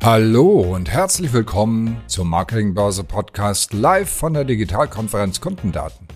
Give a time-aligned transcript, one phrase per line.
[0.00, 6.06] Hallo und herzlich willkommen zum Marketingbörse Podcast live von der Digitalkonferenz Kundendaten.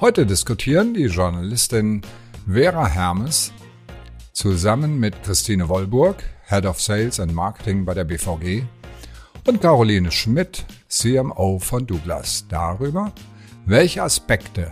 [0.00, 2.02] Heute diskutieren die Journalistin
[2.48, 3.52] Vera Hermes
[4.32, 8.62] zusammen mit Christine Wollburg, Head of Sales and Marketing bei der BVG
[9.48, 13.10] und Caroline Schmidt, CMO von Douglas darüber,
[13.66, 14.70] welche Aspekte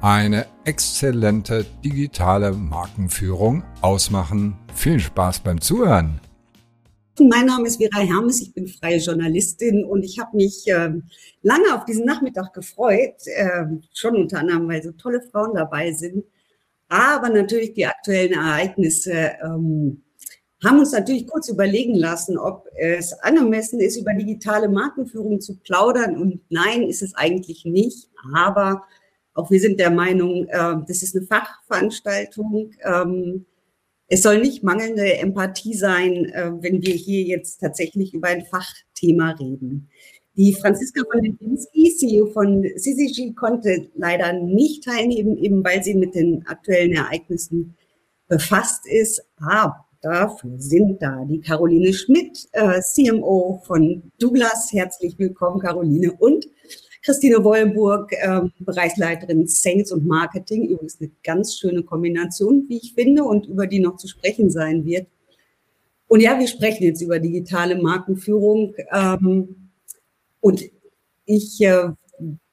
[0.00, 4.56] eine exzellente digitale Markenführung ausmachen.
[4.74, 6.20] Viel Spaß beim Zuhören.
[7.18, 10.90] Mein Name ist Vera Hermes, ich bin freie Journalistin und ich habe mich äh,
[11.42, 16.24] lange auf diesen Nachmittag gefreut, äh, schon unter anderem, weil so tolle Frauen dabei sind,
[16.88, 20.02] aber natürlich die aktuellen Ereignisse ähm,
[20.62, 26.16] haben uns natürlich kurz überlegen lassen, ob es angemessen ist, über digitale Markenführung zu plaudern.
[26.16, 28.08] Und nein, ist es eigentlich nicht.
[28.34, 28.84] Aber
[29.34, 32.72] auch wir sind der Meinung, äh, das ist eine Fachveranstaltung.
[32.82, 33.46] Ähm,
[34.08, 39.32] es soll nicht mangelnde Empathie sein, äh, wenn wir hier jetzt tatsächlich über ein Fachthema
[39.32, 39.88] reden.
[40.36, 46.14] Die Franziska von Lipinski, CEO von CCG, konnte leider nicht teilnehmen, eben weil sie mit
[46.14, 47.74] den aktuellen Ereignissen
[48.28, 49.22] befasst ist.
[49.38, 54.70] Aber dafür sind da die Caroline Schmidt, äh, CMO von Douglas.
[54.72, 56.12] Herzlich willkommen, Caroline.
[56.12, 56.46] Und
[57.06, 60.66] Christine Wollburg, äh, Bereichsleiterin Sales und Marketing.
[60.66, 64.84] Übrigens eine ganz schöne Kombination, wie ich finde, und über die noch zu sprechen sein
[64.84, 65.06] wird.
[66.08, 68.74] Und ja, wir sprechen jetzt über digitale Markenführung.
[68.92, 69.70] Ähm,
[70.40, 70.64] und
[71.26, 71.90] ich äh,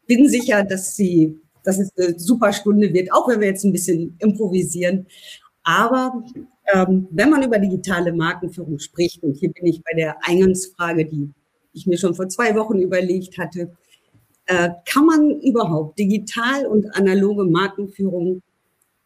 [0.05, 3.71] bin sicher, dass sie, dass es eine super Stunde wird, auch wenn wir jetzt ein
[3.71, 5.07] bisschen improvisieren.
[5.63, 6.23] Aber
[6.71, 11.31] ähm, wenn man über digitale Markenführung spricht, und hier bin ich bei der Eingangsfrage, die
[11.73, 13.75] ich mir schon vor zwei Wochen überlegt hatte,
[14.45, 18.41] äh, kann man überhaupt digital und analoge Markenführung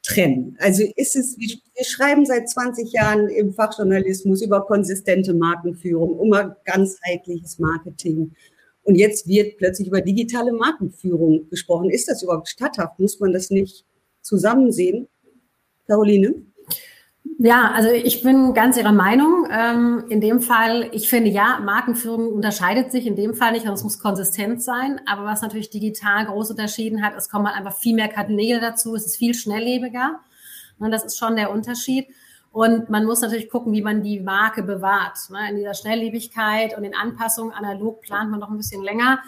[0.03, 0.57] trennen?
[0.59, 7.59] Also ist es, wir, schreiben seit 20 Jahren im Fachjournalismus über konsistente Markenführung, über ganzheitliches
[7.59, 8.31] Marketing.
[8.83, 11.89] Und jetzt wird plötzlich über digitale Markenführung gesprochen.
[11.89, 12.99] Ist das überhaupt statthaft?
[12.99, 13.86] Muss man das nicht
[14.21, 15.08] zusammen sehen?
[15.87, 16.36] Caroline?
[17.39, 19.48] Ja, also ich bin ganz Ihrer Meinung.
[19.52, 23.76] Ähm, in dem Fall, ich finde ja, Markenführung unterscheidet sich in dem Fall nicht, also
[23.76, 25.02] es muss konsistent sein.
[25.05, 28.95] Aber was natürlich digital groß unterschieden hat, es kommen halt einfach viel mehr Kanäle dazu,
[28.95, 30.20] es ist viel schnelllebiger.
[30.80, 32.08] Und das ist schon der Unterschied.
[32.52, 35.17] Und man muss natürlich gucken, wie man die Marke bewahrt.
[35.30, 35.49] Ne?
[35.49, 39.20] In dieser Schnelllebigkeit und in Anpassungen analog plant man noch ein bisschen länger.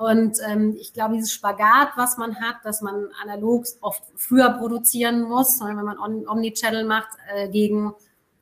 [0.00, 5.20] Und ähm, ich glaube, dieses Spagat, was man hat, dass man analog oft früher produzieren
[5.20, 7.92] muss, wenn man Omnichannel macht, äh, gegen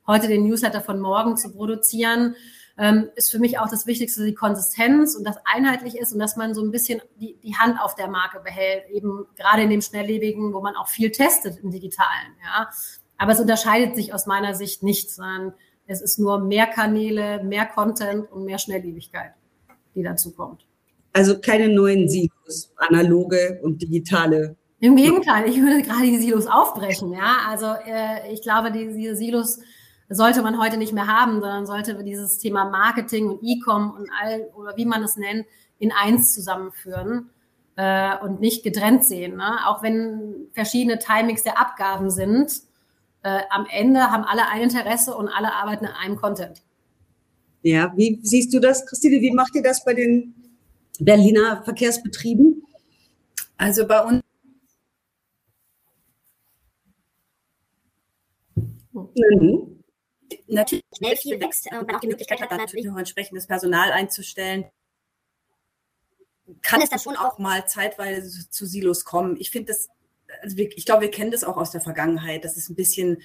[0.07, 2.37] heute den Newsletter von morgen zu produzieren,
[2.79, 6.37] ähm, ist für mich auch das Wichtigste, die Konsistenz und das einheitlich ist und dass
[6.37, 9.83] man so ein bisschen die, die Hand auf der Marke behält, eben gerade in dem
[9.83, 12.37] Schnelllebigen, wo man auch viel testet im Digitalen.
[12.41, 12.71] Ja.
[13.17, 15.55] Aber es unterscheidet sich aus meiner Sicht nicht, sondern
[15.89, 19.33] es ist nur mehr Kanäle, mehr Content und mehr Schnelllebigkeit,
[19.97, 20.68] die dazu kommt.
[21.13, 24.57] Also keine neuen Silos, analoge und digitale.
[24.81, 27.13] Im Gegenteil, ich würde gerade die Silos aufbrechen.
[27.13, 29.59] Ja, also äh, ich glaube, die, diese Silos
[30.09, 34.49] sollte man heute nicht mehr haben, sondern sollte dieses Thema Marketing und E-Com und all
[34.55, 35.47] oder wie man es nennt
[35.79, 37.31] in eins zusammenführen
[37.77, 39.37] äh, und nicht getrennt sehen.
[39.37, 39.67] Ne?
[39.67, 42.53] Auch wenn verschiedene Timings der Abgaben sind,
[43.23, 46.63] äh, am Ende haben alle ein Interesse und alle arbeiten an einem Content.
[47.63, 49.21] Ja, wie siehst du das, Christine?
[49.21, 50.35] Wie macht ihr das bei den
[50.99, 52.63] Berliner Verkehrsbetrieben?
[53.57, 54.23] Also bei uns.
[58.93, 59.83] Mhm.
[60.47, 63.93] Natürlich schnell viel wächst, äh, man auch die Möglichkeit hat, dann natürlich noch entsprechendes Personal
[63.93, 64.67] einzustellen.
[66.63, 69.37] Kann es dann schon auch mal zeitweise zu Silos kommen?
[69.39, 69.89] Ich finde das,
[70.43, 73.19] also ich glaube, wir kennen das auch aus der Vergangenheit, dass es ein bisschen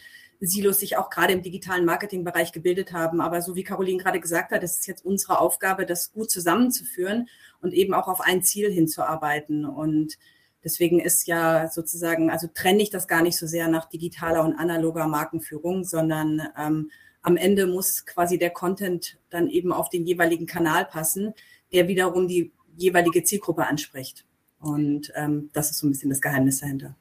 [0.46, 3.22] Silos sich auch gerade im digitalen Marketingbereich gebildet haben.
[3.22, 7.30] Aber so wie Caroline gerade gesagt hat, es ist jetzt unsere Aufgabe, das gut zusammenzuführen
[7.62, 9.66] und eben auch auf ein Ziel hinzuarbeiten.
[9.66, 10.18] Und
[10.64, 14.56] deswegen ist ja sozusagen, also trenne ich das gar nicht so sehr nach digitaler und
[14.56, 20.46] analoger Markenführung, sondern ähm, am Ende muss quasi der Content dann eben auf den jeweiligen
[20.46, 21.34] Kanal passen,
[21.72, 24.26] der wiederum die jeweilige Zielgruppe anspricht.
[24.60, 26.96] Und ähm, das ist so ein bisschen das Geheimnis dahinter.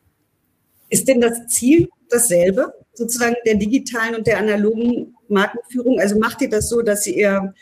[0.93, 5.99] Ist denn das Ziel dasselbe, sozusagen der digitalen und der analogen Markenführung?
[5.99, 7.55] Also macht ihr das so, dass ihr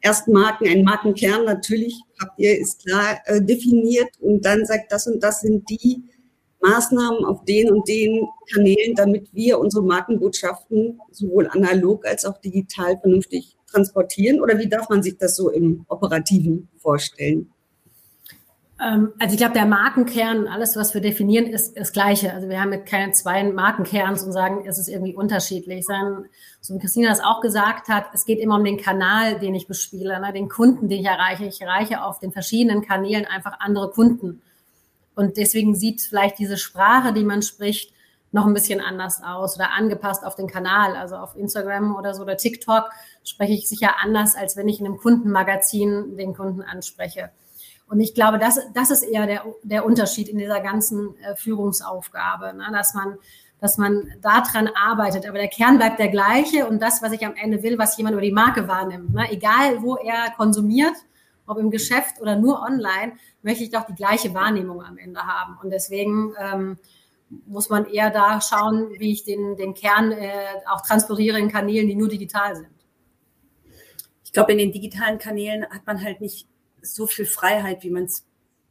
[0.00, 5.06] erst Marken, einen Markenkern natürlich habt ihr, ist klar äh, definiert und dann sagt, das
[5.06, 6.04] und das sind die
[6.62, 12.98] Maßnahmen auf den und den Kanälen, damit wir unsere Markenbotschaften sowohl analog als auch digital
[12.98, 14.40] vernünftig transportieren?
[14.40, 17.52] Oder wie darf man sich das so im Operativen vorstellen?
[18.84, 22.32] Ähm, also ich glaube, der Markenkern, alles, was wir definieren, ist das Gleiche.
[22.34, 25.86] Also wir haben mit keine zwei Markenkerns und sagen, es ist irgendwie unterschiedlich.
[25.86, 26.26] Sondern,
[26.60, 29.66] so wie Christina das auch gesagt hat, es geht immer um den Kanal, den ich
[29.66, 30.32] bespiele, ne?
[30.32, 31.46] den Kunden, den ich erreiche.
[31.46, 34.42] Ich erreiche auf den verschiedenen Kanälen einfach andere Kunden.
[35.14, 37.92] Und deswegen sieht vielleicht diese Sprache, die man spricht,
[38.32, 40.96] noch ein bisschen anders aus oder angepasst auf den Kanal.
[40.96, 42.90] Also auf Instagram oder so oder TikTok
[43.22, 47.30] spreche ich sicher anders, als wenn ich in einem Kundenmagazin den Kunden anspreche.
[47.86, 52.54] Und ich glaube, das, das ist eher der, der Unterschied in dieser ganzen äh, Führungsaufgabe,
[52.54, 52.66] ne?
[52.72, 53.18] dass man
[53.60, 55.26] dass man daran arbeitet.
[55.26, 58.12] Aber der Kern bleibt der gleiche und das, was ich am Ende will, was jemand
[58.12, 59.14] über die Marke wahrnimmt.
[59.14, 59.30] Ne?
[59.30, 60.94] Egal, wo er konsumiert,
[61.46, 65.56] ob im Geschäft oder nur online, möchte ich doch die gleiche Wahrnehmung am Ende haben.
[65.62, 66.78] Und deswegen ähm,
[67.46, 70.30] muss man eher da schauen, wie ich den, den Kern äh,
[70.70, 72.68] auch transportiere in Kanälen, die nur digital sind.
[74.24, 76.46] Ich glaube, in den digitalen Kanälen hat man halt nicht
[76.84, 78.24] so viel Freiheit, wie man es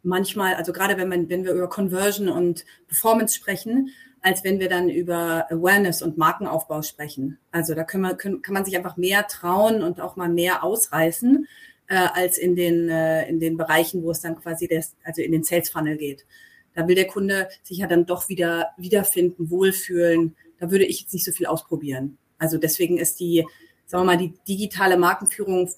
[0.03, 3.89] manchmal, also gerade wenn man, wenn wir über Conversion und Performance sprechen,
[4.21, 7.39] als wenn wir dann über Awareness und Markenaufbau sprechen.
[7.51, 10.63] Also da können wir, können, kann man sich einfach mehr trauen und auch mal mehr
[10.63, 11.45] ausreißen
[11.87, 15.33] äh, als in den äh, in den Bereichen, wo es dann quasi des, also in
[15.33, 16.25] den Sales Funnel geht.
[16.73, 20.35] Da will der Kunde sich ja dann doch wieder wiederfinden, wohlfühlen.
[20.57, 22.17] Da würde ich jetzt nicht so viel ausprobieren.
[22.37, 23.45] Also deswegen ist die,
[23.85, 25.69] sagen wir mal, die digitale Markenführung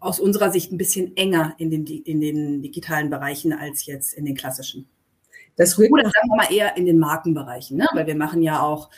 [0.00, 4.24] aus unserer Sicht ein bisschen enger in den, in den digitalen Bereichen als jetzt in
[4.24, 4.88] den klassischen.
[5.56, 7.86] Das Oder sagen wir mal eher in den Markenbereichen, ne?
[7.92, 8.90] weil wir machen ja auch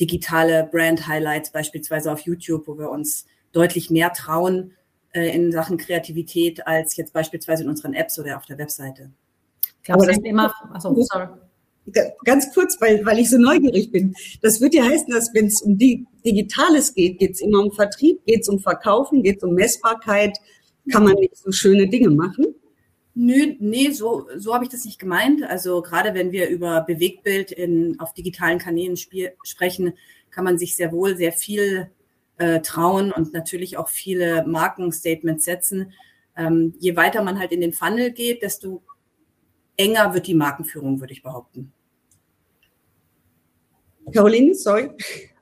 [0.00, 4.72] digitale Brand-Highlights beispielsweise auf YouTube, wo wir uns deutlich mehr trauen
[5.12, 9.10] äh, in Sachen Kreativität als jetzt beispielsweise in unseren Apps oder auf der Webseite.
[9.78, 11.28] Ich glaube, das immer, achso, sorry
[12.24, 14.14] ganz kurz, weil, weil ich so neugierig bin.
[14.40, 17.72] Das würde ja heißen, dass wenn es um die Digitales geht, geht es immer um
[17.72, 20.38] Vertrieb, geht es um Verkaufen, geht es um Messbarkeit,
[20.90, 22.54] kann man nicht so schöne Dinge machen?
[23.14, 25.42] Nö, nee, so, so habe ich das nicht gemeint.
[25.42, 29.92] Also gerade wenn wir über Bewegtbild in, auf digitalen Kanälen spiel, sprechen,
[30.30, 31.90] kann man sich sehr wohl sehr viel
[32.38, 35.92] äh, trauen und natürlich auch viele Markenstatements setzen.
[36.36, 38.82] Ähm, je weiter man halt in den Funnel geht, desto
[39.76, 41.72] enger wird die Markenführung, würde ich behaupten.
[44.12, 44.90] Caroline, sorry.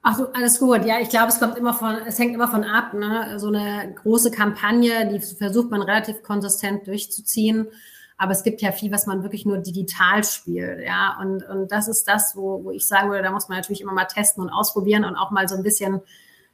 [0.02, 0.86] Ach so, alles gut.
[0.86, 2.94] Ja, ich glaube, es kommt immer von, es hängt immer von ab.
[2.94, 3.38] Ne?
[3.38, 7.68] So eine große Kampagne, die versucht man relativ konsistent durchzuziehen.
[8.16, 10.80] Aber es gibt ja viel, was man wirklich nur digital spielt.
[10.86, 13.82] Ja, und, und das ist das, wo, wo ich sagen würde, da muss man natürlich
[13.82, 16.00] immer mal testen und ausprobieren und auch mal so ein bisschen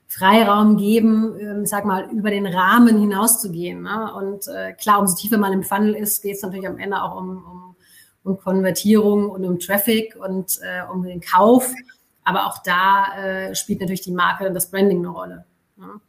[0.09, 3.83] Freiraum geben, ähm, sag mal, über den Rahmen hinauszugehen.
[3.83, 4.13] Ne?
[4.15, 7.17] Und äh, klar, umso tiefer man im Funnel ist, geht es natürlich am Ende auch
[7.17, 7.77] um, um,
[8.25, 11.73] um Konvertierung und um Traffic und äh, um den Kauf.
[12.27, 15.45] Aber auch da äh, spielt natürlich die Marke und das Branding eine Rolle.
[15.77, 16.01] Ne?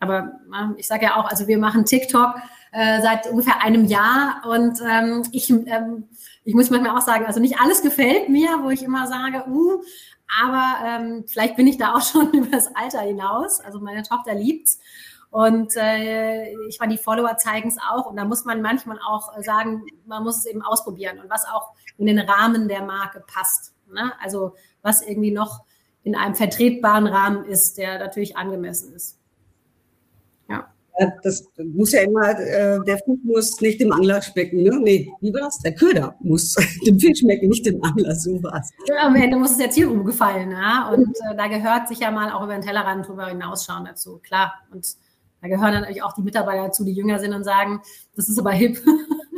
[0.00, 2.34] Aber äh, ich sage ja auch, also wir machen TikTok
[2.72, 6.08] äh, seit ungefähr einem Jahr und ähm, ich, ähm,
[6.44, 9.82] ich muss manchmal auch sagen, also nicht alles gefällt mir, wo ich immer sage, uh,
[10.40, 13.60] aber ähm, vielleicht bin ich da auch schon über das Alter hinaus.
[13.60, 14.78] Also meine Tochter liebt's.
[15.30, 18.06] Und äh, ich meine, die Follower zeigen es auch.
[18.06, 21.72] Und da muss man manchmal auch sagen, man muss es eben ausprobieren und was auch
[21.98, 23.74] in den Rahmen der Marke passt.
[23.92, 24.12] Ne?
[24.20, 25.64] Also was irgendwie noch
[26.02, 29.20] in einem vertretbaren Rahmen ist, der natürlich angemessen ist
[31.22, 34.62] das muss ja immer, äh, der Fisch muss nicht dem Angler schmecken.
[34.62, 34.78] Ne?
[34.80, 35.58] Nee, wie war's?
[35.58, 36.54] Der Köder muss
[36.86, 38.14] dem Fisch schmecken, nicht dem Angler.
[38.14, 38.70] So war's.
[38.86, 40.50] Ja, am Ende muss es der Zielgruppe gefallen.
[40.50, 40.90] Ja?
[40.90, 44.18] Und äh, da gehört sicher mal auch über den Tellerrand drüber hinausschauen dazu.
[44.18, 44.52] Klar.
[44.72, 44.86] Und
[45.40, 47.80] da gehören dann natürlich auch die Mitarbeiter dazu, die jünger sind und sagen,
[48.14, 48.82] das ist aber hip.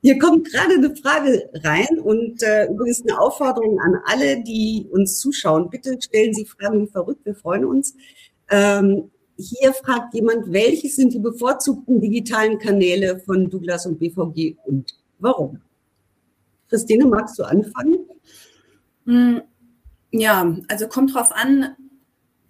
[0.00, 5.18] Hier kommt gerade eine Frage rein und äh, übrigens eine Aufforderung an alle, die uns
[5.18, 5.70] zuschauen.
[5.70, 7.94] Bitte stellen Sie Fragen verrückt, wir freuen uns.
[8.50, 14.94] Ähm, hier fragt jemand, welche sind die bevorzugten digitalen Kanäle von Douglas und BVG und
[15.18, 15.60] warum?
[16.68, 17.98] Christine, magst du anfangen?
[19.06, 19.42] Hm,
[20.12, 21.76] ja, also kommt drauf an,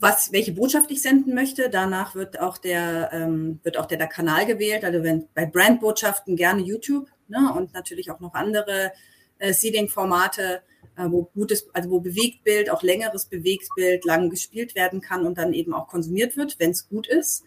[0.01, 1.71] was, welche Botschaft ich senden möchte.
[1.71, 4.85] Danach wird auch der, ähm, wird auch der, der Kanal gewählt.
[4.85, 8.93] Also wenn bei Brandbotschaften gerne YouTube ne, und natürlich auch noch andere
[9.39, 10.63] äh, Seeding-Formate
[10.97, 15.53] äh, wo gutes, also wo Bewegtbild, auch längeres Bewegtbild lang gespielt werden kann und dann
[15.53, 17.45] eben auch konsumiert wird, wenn es gut ist.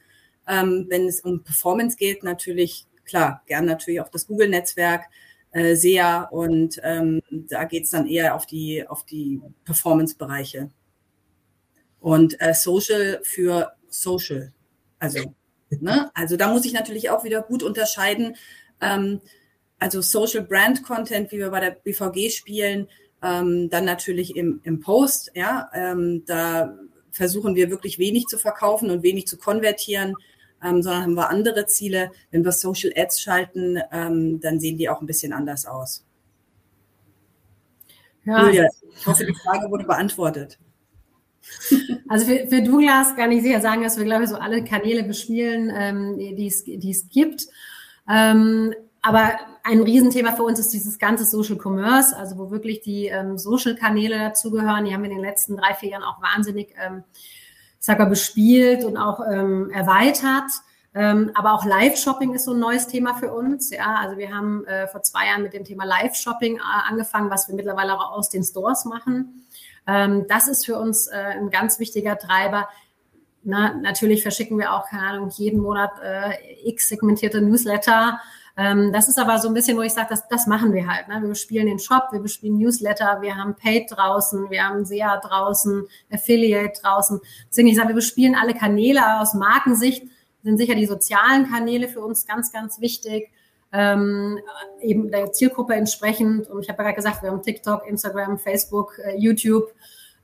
[0.48, 5.06] Ähm, wenn es um Performance geht, natürlich, klar, gern natürlich auch das Google-Netzwerk,
[5.52, 10.70] äh, SEA und ähm, da geht es dann eher auf die, auf die Performance-Bereiche.
[12.04, 14.52] Und äh, Social für Social.
[15.00, 15.34] Also,
[15.70, 16.12] ne?
[16.14, 18.36] also da muss ich natürlich auch wieder gut unterscheiden.
[18.82, 19.22] Ähm,
[19.80, 22.90] also Social Brand Content, wie wir bei der BVG spielen,
[23.22, 26.78] ähm, dann natürlich im, im Post, ja, ähm, da
[27.10, 30.16] versuchen wir wirklich wenig zu verkaufen und wenig zu konvertieren.
[30.62, 32.12] ähm, sondern haben wir andere Ziele.
[32.32, 36.06] Wenn wir Social Ads schalten, ähm, dann sehen die auch ein bisschen anders aus.
[38.26, 38.46] Ja.
[38.46, 40.60] Julia, ich hoffe, die Frage wurde beantwortet.
[42.10, 45.04] Also für, für Douglas kann ich sicher sagen, dass wir, glaube ich, so alle Kanäle
[45.04, 47.48] bespielen, ähm, die, es, gibt.
[48.08, 49.32] Ähm, aber
[49.64, 54.18] ein Riesenthema für uns ist dieses ganze Social Commerce, also wo wirklich die ähm, Social-Kanäle
[54.20, 54.86] dazugehören.
[54.86, 58.06] Die haben wir in den letzten drei, vier Jahren auch wahnsinnig, ähm, ich sag mal,
[58.06, 60.52] bespielt und auch ähm, erweitert.
[60.96, 63.72] Ähm, aber auch Live-Shopping ist so ein neues Thema für uns.
[63.72, 66.60] Ja, also wir haben äh, vor zwei Jahren mit dem Thema Live-Shopping äh,
[66.90, 69.46] angefangen, was wir mittlerweile auch aus den Stores machen.
[69.88, 72.70] Ähm, das ist für uns äh, ein ganz wichtiger Treiber.
[73.44, 78.20] Na, natürlich verschicken wir auch, keine Ahnung, jeden Monat äh, x segmentierte Newsletter.
[78.56, 81.08] Ähm, das ist aber so ein bisschen, wo ich sage, das, das machen wir halt.
[81.08, 81.22] Ne?
[81.22, 85.86] Wir bespielen den Shop, wir bespielen Newsletter, wir haben Paid draußen, wir haben SEA draußen,
[86.12, 87.20] Affiliate draußen.
[87.50, 90.04] Deswegen, ich sage, wir bespielen alle Kanäle aus Markensicht
[90.44, 93.32] sind sicher die sozialen Kanäle für uns ganz, ganz wichtig.
[93.76, 94.40] Ähm,
[94.82, 96.48] eben der Zielgruppe entsprechend.
[96.48, 99.74] Und ich habe ja gerade gesagt, wir haben TikTok, Instagram, Facebook, äh, YouTube.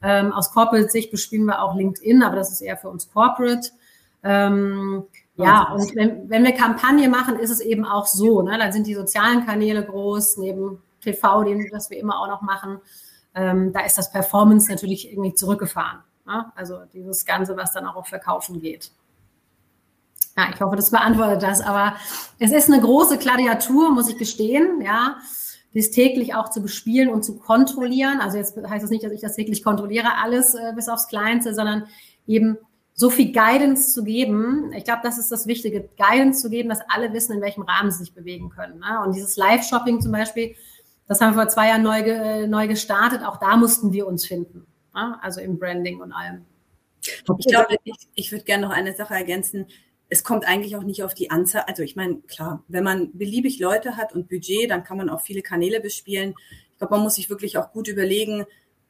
[0.01, 3.69] Ähm, aus Corporate-Sicht bespielen wir auch LinkedIn, aber das ist eher für uns Corporate.
[4.23, 5.03] Ähm,
[5.35, 8.41] ja, und wenn, wenn wir Kampagne machen, ist es eben auch so.
[8.41, 8.57] Ne?
[8.57, 12.79] Dann sind die sozialen Kanäle groß, neben TV, den, das wir immer auch noch machen.
[13.33, 15.99] Ähm, da ist das Performance natürlich irgendwie zurückgefahren.
[16.25, 16.51] Ne?
[16.55, 18.91] Also dieses Ganze, was dann auch auf Verkaufen geht.
[20.39, 21.59] Ja, ich hoffe, das beantwortet das.
[21.59, 21.95] Aber
[22.39, 24.81] es ist eine große Gladiatur, muss ich gestehen.
[24.81, 25.17] Ja,
[25.73, 28.21] dies täglich auch zu bespielen und zu kontrollieren.
[28.21, 31.53] Also jetzt heißt das nicht, dass ich das täglich kontrolliere, alles äh, bis aufs Kleinste,
[31.53, 31.87] sondern
[32.25, 32.57] eben
[32.93, 34.71] so viel Guidance zu geben.
[34.73, 37.91] Ich glaube, das ist das Wichtige, Guidance zu geben, dass alle wissen, in welchem Rahmen
[37.91, 38.79] sie sich bewegen können.
[38.79, 39.01] Ne?
[39.05, 40.55] Und dieses Live-Shopping zum Beispiel,
[41.07, 43.23] das haben wir vor zwei Jahren neu, ge, neu gestartet.
[43.25, 44.65] Auch da mussten wir uns finden.
[44.95, 45.17] Ne?
[45.21, 46.45] Also im Branding und allem.
[47.01, 49.67] Ich glaube, ich, ich würde gerne noch eine Sache ergänzen
[50.09, 51.63] es kommt eigentlich auch nicht auf die Anzahl.
[51.67, 55.21] Also ich meine, klar, wenn man beliebig Leute hat und Budget, dann kann man auch
[55.21, 56.33] viele Kanäle bespielen.
[56.71, 58.45] Ich glaube, man muss sich wirklich auch gut überlegen,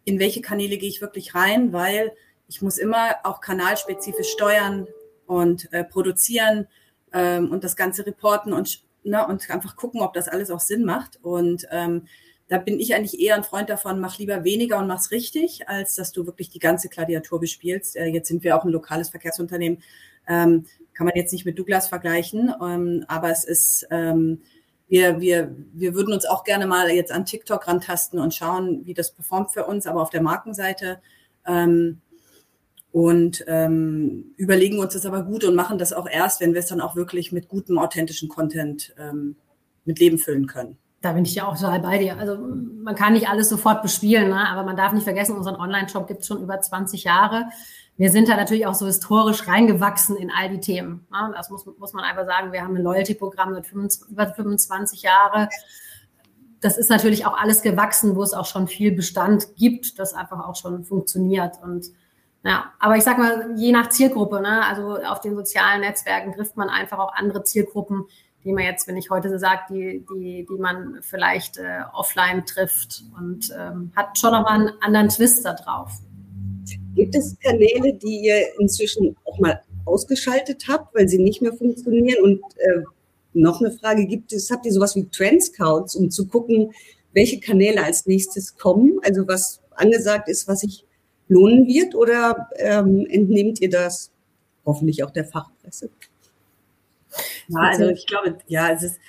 [0.06, 2.14] in welche Kanäle gehe ich wirklich rein, weil
[2.48, 4.88] ich muss immer auch kanalspezifisch steuern
[5.28, 6.68] und äh, produzieren
[7.14, 10.86] ähm, und das Ganze reporten und, ne, und einfach gucken, ob das alles auch Sinn
[10.86, 11.20] macht.
[11.22, 12.08] Und ähm,
[12.48, 15.96] da bin ich eigentlich eher ein Freund davon, mach lieber weniger und mach's richtig, als
[15.96, 17.98] dass du wirklich die ganze Gladiatur bespielst.
[17.98, 19.84] Äh, jetzt sind wir auch ein lokales Verkehrsunternehmen.
[20.28, 20.66] Ähm,
[21.00, 24.42] kann man jetzt nicht mit Douglas vergleichen, ähm, aber es ist, ähm,
[24.90, 28.94] wir, wir, wir würden uns auch gerne mal jetzt an TikTok rantasten und schauen, wie
[28.94, 31.00] das performt für uns, aber auf der Markenseite.
[31.48, 32.02] Ähm,
[32.92, 36.68] und ähm, überlegen uns das aber gut und machen das auch erst, wenn wir es
[36.68, 39.38] dann auch wirklich mit gutem, authentischen Content ähm,
[39.86, 40.78] mit Leben füllen können.
[41.00, 42.18] Da bin ich ja auch total bei dir.
[42.18, 44.50] Also man kann nicht alles sofort bespielen, ne?
[44.50, 47.46] aber man darf nicht vergessen, unseren Online-Shop gibt es schon über 20 Jahre
[48.00, 51.06] wir sind da natürlich auch so historisch reingewachsen in all die Themen.
[51.12, 51.34] Ne?
[51.36, 52.54] Das muss, muss man einfach sagen.
[52.54, 55.50] Wir haben ein Loyalty-Programm seit 25, über 25 Jahre.
[56.62, 60.48] Das ist natürlich auch alles gewachsen, wo es auch schon viel Bestand gibt, das einfach
[60.48, 61.62] auch schon funktioniert.
[61.62, 61.88] Und
[62.46, 64.66] ja, aber ich sag mal, je nach Zielgruppe, ne?
[64.66, 68.06] also auf den sozialen Netzwerken trifft man einfach auch andere Zielgruppen,
[68.46, 72.46] die man jetzt, wenn ich heute so sage, die, die, die man vielleicht äh, offline
[72.46, 76.00] trifft und ähm, hat schon nochmal einen anderen Twist da drauf.
[76.96, 82.24] Gibt es Kanäle, die ihr inzwischen auch mal ausgeschaltet habt, weil sie nicht mehr funktionieren?
[82.24, 82.84] Und äh,
[83.34, 86.74] noch eine Frage, gibt es, habt ihr sowas wie Trendscouts, um zu gucken,
[87.14, 89.00] welche Kanäle als nächstes kommen?
[89.04, 90.86] Also was angesagt ist, was sich
[91.28, 91.96] lohnen wird?
[91.96, 94.12] Oder ähm, entnehmt ihr das
[94.66, 95.90] hoffentlich auch der Fachpresse?
[97.48, 99.00] Ja, also ich glaube, ja, es ist,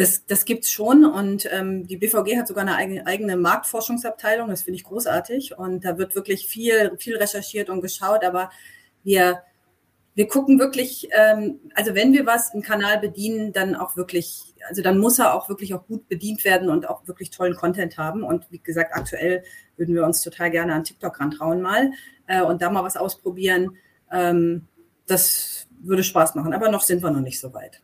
[0.00, 4.48] das, das gibt es schon und ähm, die BVG hat sogar eine eigene, eigene Marktforschungsabteilung,
[4.48, 8.50] das finde ich großartig und da wird wirklich viel, viel recherchiert und geschaut, aber
[9.04, 9.42] wir,
[10.14, 14.80] wir gucken wirklich, ähm, also wenn wir was im Kanal bedienen, dann auch wirklich, also
[14.80, 18.22] dann muss er auch wirklich auch gut bedient werden und auch wirklich tollen Content haben
[18.22, 19.44] und wie gesagt, aktuell
[19.76, 21.90] würden wir uns total gerne an TikTok rantrauen mal
[22.26, 23.76] äh, und da mal was ausprobieren,
[24.10, 24.66] ähm,
[25.06, 27.82] das würde Spaß machen, aber noch sind wir noch nicht so weit.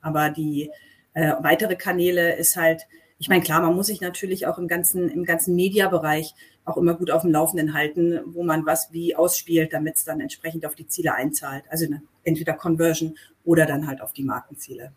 [0.00, 0.70] Aber die,
[1.18, 2.86] äh, weitere Kanäle ist halt,
[3.18, 6.32] ich meine, klar, man muss sich natürlich auch im ganzen, im ganzen Mediabereich
[6.64, 10.20] auch immer gut auf dem Laufenden halten, wo man was wie ausspielt, damit es dann
[10.20, 11.64] entsprechend auf die Ziele einzahlt.
[11.70, 14.92] Also ne, entweder Conversion oder dann halt auf die Markenziele.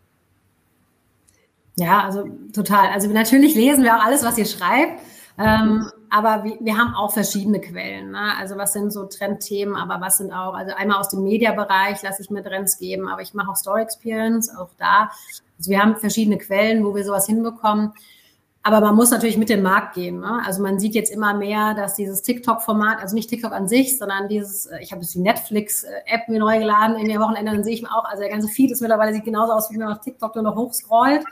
[1.76, 2.90] Ja, also total.
[2.90, 5.00] Also natürlich lesen wir auch alles, was ihr schreibt.
[5.38, 8.10] Ähm, aber wir, wir, haben auch verschiedene Quellen.
[8.10, 8.36] Ne?
[8.38, 12.22] Also was sind so Trendthemen, aber was sind auch, also einmal aus dem Mediabereich lasse
[12.22, 15.10] ich mir Trends geben, aber ich mache auch Store Experience, auch da.
[15.62, 17.92] Also wir haben verschiedene Quellen, wo wir sowas hinbekommen.
[18.64, 20.18] Aber man muss natürlich mit dem Markt gehen.
[20.18, 20.42] Ne?
[20.44, 24.28] Also man sieht jetzt immer mehr, dass dieses TikTok-Format, also nicht TikTok an sich, sondern
[24.28, 27.74] dieses, äh, ich habe jetzt die Netflix-App mir neu geladen in den Wochenende, dann sehe
[27.74, 29.96] ich mir auch, also der ganze Feed ist mittlerweile sieht genauso aus, wie wenn man
[29.96, 31.24] auf TikTok nur noch hochscrollt.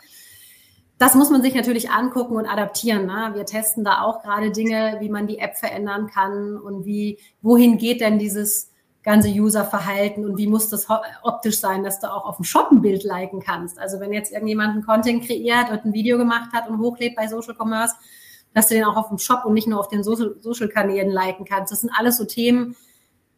[0.99, 3.07] Das muss man sich natürlich angucken und adaptieren.
[3.07, 3.31] Ne?
[3.35, 7.79] Wir testen da auch gerade Dinge, wie man die App verändern kann und wie, wohin
[7.79, 8.70] geht denn dieses
[9.03, 10.87] ganze Userverhalten und wie muss das
[11.23, 13.79] optisch sein, dass du auch auf dem Shop ein Bild liken kannst.
[13.79, 17.27] Also wenn jetzt irgendjemand einen Content kreiert und ein Video gemacht hat und hochlädt bei
[17.27, 17.95] Social Commerce,
[18.53, 21.73] dass du den auch auf dem Shop und nicht nur auf den Social-Kanälen liken kannst.
[21.73, 22.77] Das sind alles so Themen,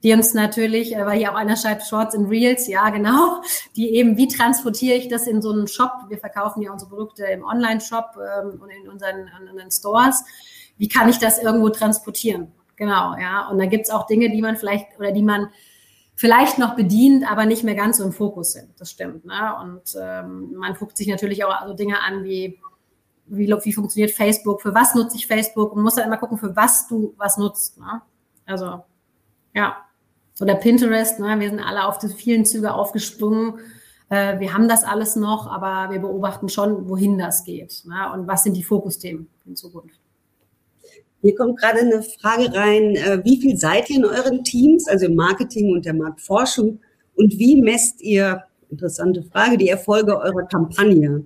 [0.02, 3.42] die uns natürlich, äh, weil hier auch einer schreibt Shorts in Reels, ja genau,
[3.76, 5.92] die eben, wie transportiere ich das in so einen Shop?
[6.08, 10.24] Wir verkaufen ja unsere Produkte im Online-Shop ähm, und in unseren, in unseren Stores.
[10.78, 12.52] Wie kann ich das irgendwo transportieren?
[12.76, 13.48] Genau, ja.
[13.48, 15.48] Und da gibt es auch Dinge, die man vielleicht oder die man
[16.14, 18.68] vielleicht noch bedient, aber nicht mehr ganz so im Fokus sind.
[18.78, 19.24] Das stimmt.
[19.24, 19.56] Ne?
[19.60, 22.60] Und ähm, man guckt sich natürlich auch so Dinge an wie,
[23.26, 26.54] wie, wie funktioniert Facebook, für was nutze ich Facebook und muss dann immer gucken, für
[26.54, 27.78] was du was nutzt.
[27.78, 28.02] Ne?
[28.46, 28.84] Also,
[29.54, 29.76] ja.
[30.40, 31.38] Oder Pinterest, ne?
[31.38, 33.58] wir sind alle auf die vielen Züge aufgesprungen.
[34.08, 37.82] Äh, wir haben das alles noch, aber wir beobachten schon, wohin das geht.
[37.84, 38.12] Ne?
[38.12, 40.01] Und was sind die Fokusthemen in Zukunft.
[41.22, 45.06] Hier kommt gerade eine Frage rein, äh, wie viel seid ihr in euren Teams, also
[45.06, 46.80] im Marketing und der Marktforschung
[47.14, 51.24] und wie messt ihr, interessante Frage, die Erfolge eurer Kampagne?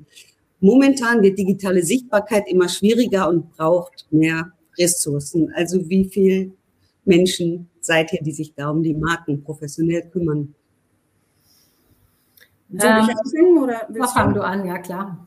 [0.60, 5.52] Momentan wird digitale Sichtbarkeit immer schwieriger und braucht mehr Ressourcen.
[5.54, 6.52] Also wie viel
[7.04, 10.54] Menschen seid ihr, die sich da um die Marken professionell kümmern?
[12.68, 13.86] Soll ich ähm, anfangen oder?
[13.90, 15.26] Was fang du an, ja klar.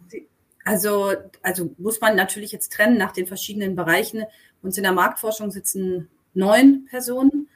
[0.65, 4.23] Also, also muss man natürlich jetzt trennen nach den verschiedenen Bereichen.
[4.61, 7.47] Uns in der Marktforschung sitzen neun Personen.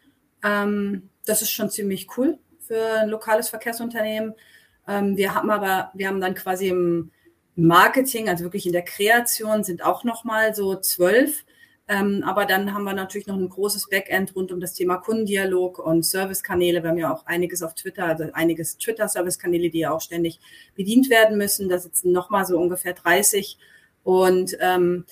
[0.44, 4.34] Ähm, das ist schon ziemlich cool für ein lokales Verkehrsunternehmen.
[4.88, 7.12] Ähm, wir haben aber, wir haben dann quasi im
[7.56, 11.46] Marketing, also wirklich in der Kreation, sind auch nochmal so zwölf.
[11.88, 15.80] Ähm, aber dann haben wir natürlich noch ein großes Backend rund um das Thema Kundendialog
[15.80, 16.82] und Servicekanäle.
[16.82, 20.40] Wir haben ja auch einiges auf Twitter, also einiges Twitter-Servicekanäle, die ja auch ständig
[20.76, 21.68] bedient werden müssen.
[21.68, 23.58] Da sitzen nochmal so ungefähr 30.
[24.04, 25.12] Und ähm, äh,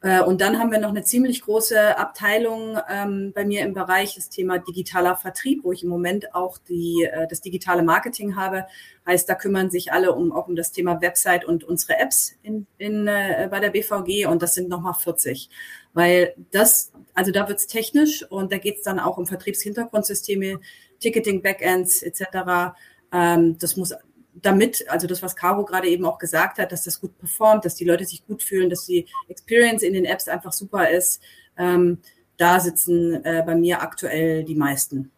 [0.00, 4.28] und dann haben wir noch eine ziemlich große Abteilung ähm, bei mir im Bereich das
[4.28, 8.66] Thema digitaler Vertrieb, wo ich im Moment auch die, äh, das digitale Marketing habe.
[9.06, 12.68] Heißt, da kümmern sich alle um auch um das Thema Website und unsere Apps in,
[12.78, 15.50] in, äh, bei der BVG und das sind nochmal 40.
[15.94, 20.60] Weil das, also da wird's technisch und da geht's dann auch um Vertriebshintergrundsysteme,
[21.00, 22.76] Ticketing, Backends etc.
[23.12, 23.94] Ähm, das muss
[24.42, 27.74] damit, also das, was Caro gerade eben auch gesagt hat, dass das gut performt, dass
[27.74, 31.22] die Leute sich gut fühlen, dass die Experience in den Apps einfach super ist,
[31.56, 31.98] ähm,
[32.36, 35.10] da sitzen äh, bei mir aktuell die meisten.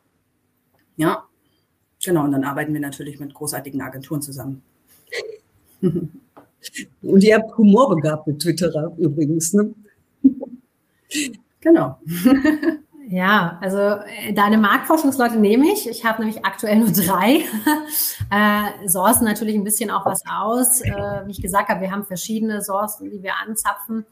[0.97, 1.25] Ja,
[2.03, 2.25] genau.
[2.25, 4.63] Und dann arbeiten wir natürlich mit großartigen Agenturen zusammen.
[7.03, 9.75] Und ihr habt humorbegabte Twitterer übrigens, ne?
[11.61, 11.99] Genau.
[13.11, 15.89] Ja, also äh, deine Marktforschungsleute nehme ich.
[15.89, 17.41] Ich habe nämlich aktuell nur drei.
[18.31, 20.81] äh, sourcen natürlich ein bisschen auch was aus.
[20.81, 24.07] Äh, wie ich gesagt habe, wir haben verschiedene Sourcen, die wir anzapfen.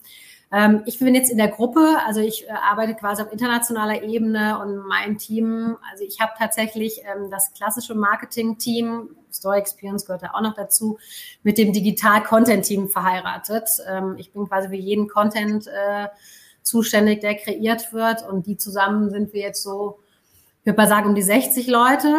[0.50, 4.58] Ähm, ich bin jetzt in der Gruppe, also ich äh, arbeite quasi auf internationaler Ebene
[4.58, 10.30] und mein Team, also ich habe tatsächlich ähm, das klassische Marketing-Team, Store Experience gehört da
[10.32, 10.98] auch noch dazu,
[11.44, 13.68] mit dem Digital-Content-Team verheiratet.
[13.87, 16.08] Ähm, ich bin quasi für jeden Content äh,
[16.68, 18.28] zuständig, der kreiert wird.
[18.28, 19.98] Und die zusammen sind wir jetzt so,
[20.61, 22.14] ich würde mal sagen, um die 60 Leute.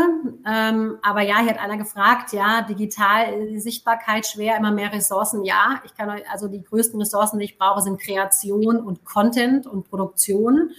[0.46, 5.46] Ähm, aber ja, hier hat einer gefragt, ja, digital, die Sichtbarkeit schwer, immer mehr Ressourcen.
[5.46, 9.68] Ja, ich kann euch, also die größten Ressourcen, die ich brauche, sind Kreation und Content
[9.68, 10.72] und Produktion.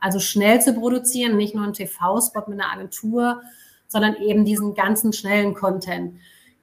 [0.00, 3.42] Also schnell zu produzieren, nicht nur ein TV-Spot mit einer Agentur,
[3.86, 6.14] sondern eben diesen ganzen schnellen Content.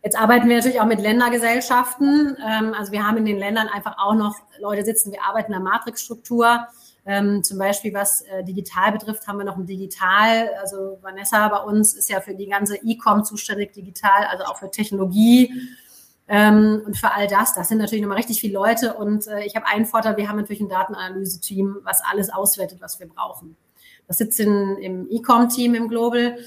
[0.04, 2.38] Jetzt arbeiten wir natürlich auch mit Ländergesellschaften.
[2.46, 5.60] Ähm, also wir haben in den Ländern einfach auch noch Leute sitzen, wir arbeiten in
[5.60, 6.68] der Matrixstruktur.
[7.06, 10.50] Ähm, zum Beispiel, was äh, digital betrifft, haben wir noch ein Digital.
[10.62, 14.70] Also Vanessa bei uns ist ja für die ganze E-Com zuständig, digital, also auch für
[14.70, 15.54] Technologie
[16.28, 17.54] ähm, und für all das.
[17.54, 18.94] Das sind natürlich nochmal richtig viele Leute.
[18.96, 23.00] Und äh, ich habe einen Vorteil, wir haben natürlich ein Datenanalyse-Team, was alles auswertet, was
[23.00, 23.56] wir brauchen.
[24.08, 26.38] Das sitzt in, im E-Com-Team im Global.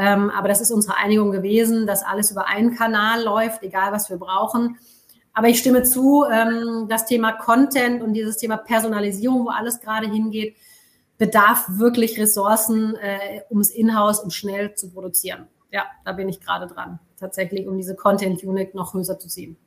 [0.00, 4.08] Ähm, aber das ist unsere Einigung gewesen, dass alles über einen Kanal läuft, egal was
[4.08, 4.78] wir brauchen.
[5.34, 10.08] Aber ich stimme zu, ähm, das Thema Content und dieses Thema Personalisierung, wo alles gerade
[10.10, 10.56] hingeht,
[11.18, 15.48] bedarf wirklich Ressourcen, äh, um es in-house und schnell zu produzieren.
[15.70, 19.58] Ja, da bin ich gerade dran, tatsächlich, um diese Content-Unit noch größer zu ziehen.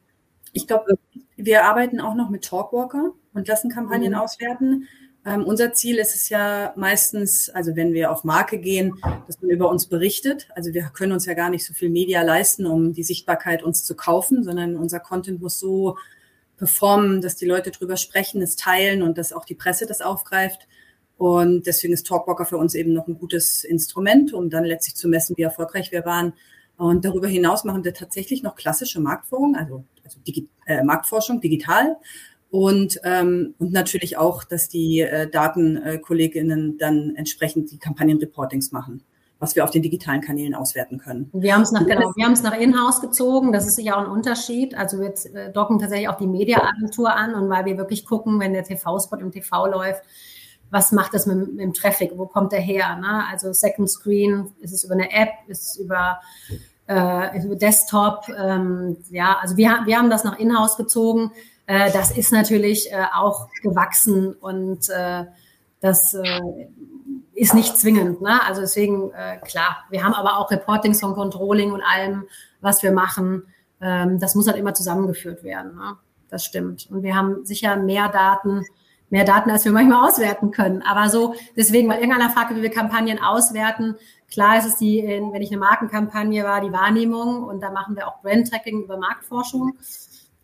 [0.51, 0.97] Ich glaube,
[1.35, 4.17] wir arbeiten auch noch mit Talkwalker und lassen Kampagnen mhm.
[4.17, 4.87] auswerten.
[5.25, 8.93] Ähm, unser Ziel ist es ja meistens, also wenn wir auf Marke gehen,
[9.25, 10.49] dass man über uns berichtet.
[10.53, 13.85] Also wir können uns ja gar nicht so viel Media leisten, um die Sichtbarkeit uns
[13.85, 15.97] zu kaufen, sondern unser Content muss so
[16.57, 20.67] performen, dass die Leute drüber sprechen, es teilen und dass auch die Presse das aufgreift.
[21.17, 25.07] Und deswegen ist Talkwalker für uns eben noch ein gutes Instrument, um dann letztlich zu
[25.07, 26.33] messen, wie erfolgreich wir waren.
[26.75, 31.97] Und darüber hinaus machen wir tatsächlich noch klassische Marktforschung, also, also Digi äh, Marktforschung digital.
[32.53, 39.01] Und, ähm, und natürlich auch, dass die äh, Datenkolleginnen dann entsprechend die Kampagnenreportings machen
[39.39, 41.29] was wir auf den digitalen Kanälen auswerten können.
[41.33, 43.51] Wir haben es nach, genau, wir haben es nach Inhouse gezogen.
[43.51, 44.73] Das ist ja auch ein Unterschied.
[44.73, 48.53] Also wir äh, docken tatsächlich auch die Mediaagentur an und weil wir wirklich gucken, wenn
[48.53, 50.03] der TV-Spot im TV läuft,
[50.69, 52.13] was macht das mit, mit, dem Traffic?
[52.15, 52.95] Wo kommt der her?
[52.95, 53.25] Ne?
[53.29, 56.21] Also Second Screen, ist es über eine App, ist es über,
[56.87, 58.29] äh, Desktop?
[58.29, 61.33] Ähm, ja, also wir, wir haben das nach Inhouse gezogen.
[61.65, 65.25] Äh, das ist natürlich äh, auch gewachsen und äh,
[65.79, 66.41] das äh,
[67.35, 68.21] ist nicht zwingend.
[68.21, 68.41] Ne?
[68.45, 72.25] Also deswegen, äh, klar, wir haben aber auch Reportings von Controlling und allem,
[72.61, 73.43] was wir machen.
[73.81, 75.75] Ähm, das muss halt immer zusammengeführt werden.
[75.75, 75.97] Ne?
[76.29, 76.87] Das stimmt.
[76.89, 78.65] Und wir haben sicher mehr Daten,
[79.09, 80.81] mehr Daten, als wir manchmal auswerten können.
[80.81, 83.95] Aber so, deswegen, weil irgendeiner fragt, wie wir Kampagnen auswerten.
[84.31, 88.07] Klar ist es die, wenn ich eine Markenkampagne war, die Wahrnehmung und da machen wir
[88.07, 89.73] auch Brand-Tracking über Marktforschung.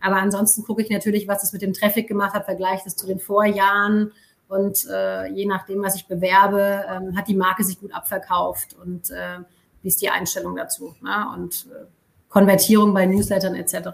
[0.02, 3.08] Aber ansonsten gucke ich natürlich, was es mit dem Traffic gemacht hat, vergleiche das zu
[3.08, 4.12] den Vorjahren
[4.48, 9.12] und äh, je nachdem, was ich bewerbe, ähm, hat die Marke sich gut abverkauft und
[9.12, 9.40] äh,
[9.82, 11.28] wie ist die Einstellung dazu ne?
[11.36, 11.86] und äh,
[12.30, 13.90] Konvertierung bei Newslettern etc.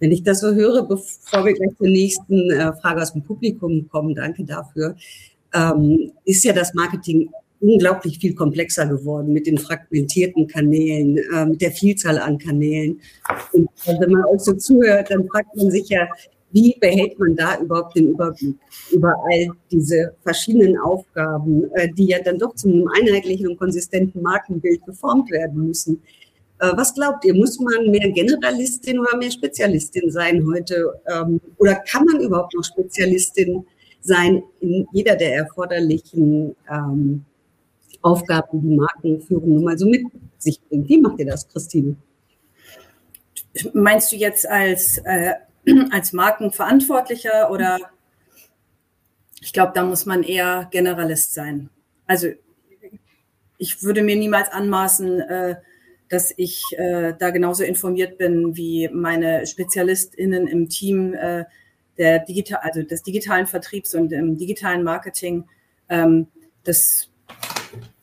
[0.00, 3.88] Wenn ich das so höre, bevor wir gleich zur nächsten äh, Frage aus dem Publikum
[3.88, 4.96] kommen, danke dafür,
[5.54, 7.30] ähm, ist ja das Marketing
[7.60, 13.00] unglaublich viel komplexer geworden mit den fragmentierten Kanälen, äh, mit der Vielzahl an Kanälen.
[13.52, 16.08] Und wenn man euch so zuhört, dann fragt man sich ja,
[16.50, 18.56] wie behält man da überhaupt den Überblick
[18.90, 24.22] über all diese verschiedenen Aufgaben, äh, die ja dann doch zu einem einheitlichen und konsistenten
[24.22, 26.02] Markenbild geformt werden müssen?
[26.60, 31.00] Äh, was glaubt ihr, muss man mehr Generalistin oder mehr Spezialistin sein heute?
[31.06, 33.64] Ähm, oder kann man überhaupt noch Spezialistin
[34.00, 37.24] sein in jeder der erforderlichen ähm,
[38.02, 40.06] Aufgaben, die Markenführung nun mal so mit
[40.38, 40.88] sich bringt?
[40.88, 41.96] Wie macht ihr das, Christine?
[43.72, 45.34] Meinst du jetzt als äh,
[45.90, 47.78] als Markenverantwortlicher oder
[49.40, 51.70] ich glaube, da muss man eher Generalist sein.
[52.06, 52.28] Also
[53.56, 55.56] ich würde mir niemals anmaßen, äh,
[56.08, 61.44] dass ich äh, da genauso informiert bin wie meine SpezialistInnen im Team äh,
[61.98, 65.44] der digital, also des digitalen Vertriebs und im digitalen Marketing.
[65.88, 66.28] Ähm,
[66.64, 67.10] das,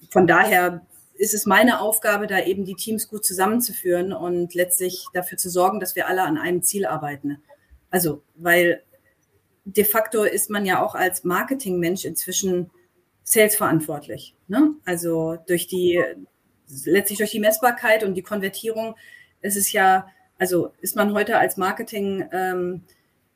[0.09, 0.85] von daher
[1.17, 5.79] ist es meine Aufgabe, da eben die Teams gut zusammenzuführen und letztlich dafür zu sorgen,
[5.79, 7.41] dass wir alle an einem Ziel arbeiten.
[7.89, 8.81] Also, weil
[9.65, 12.69] de facto ist man ja auch als Marketingmensch inzwischen
[13.23, 14.35] Sales verantwortlich.
[14.47, 14.75] Ne?
[14.85, 16.03] Also durch die,
[16.85, 18.95] letztlich durch die Messbarkeit und die Konvertierung
[19.41, 20.07] ist es ja,
[20.37, 22.83] also ist man heute als Marketing ähm,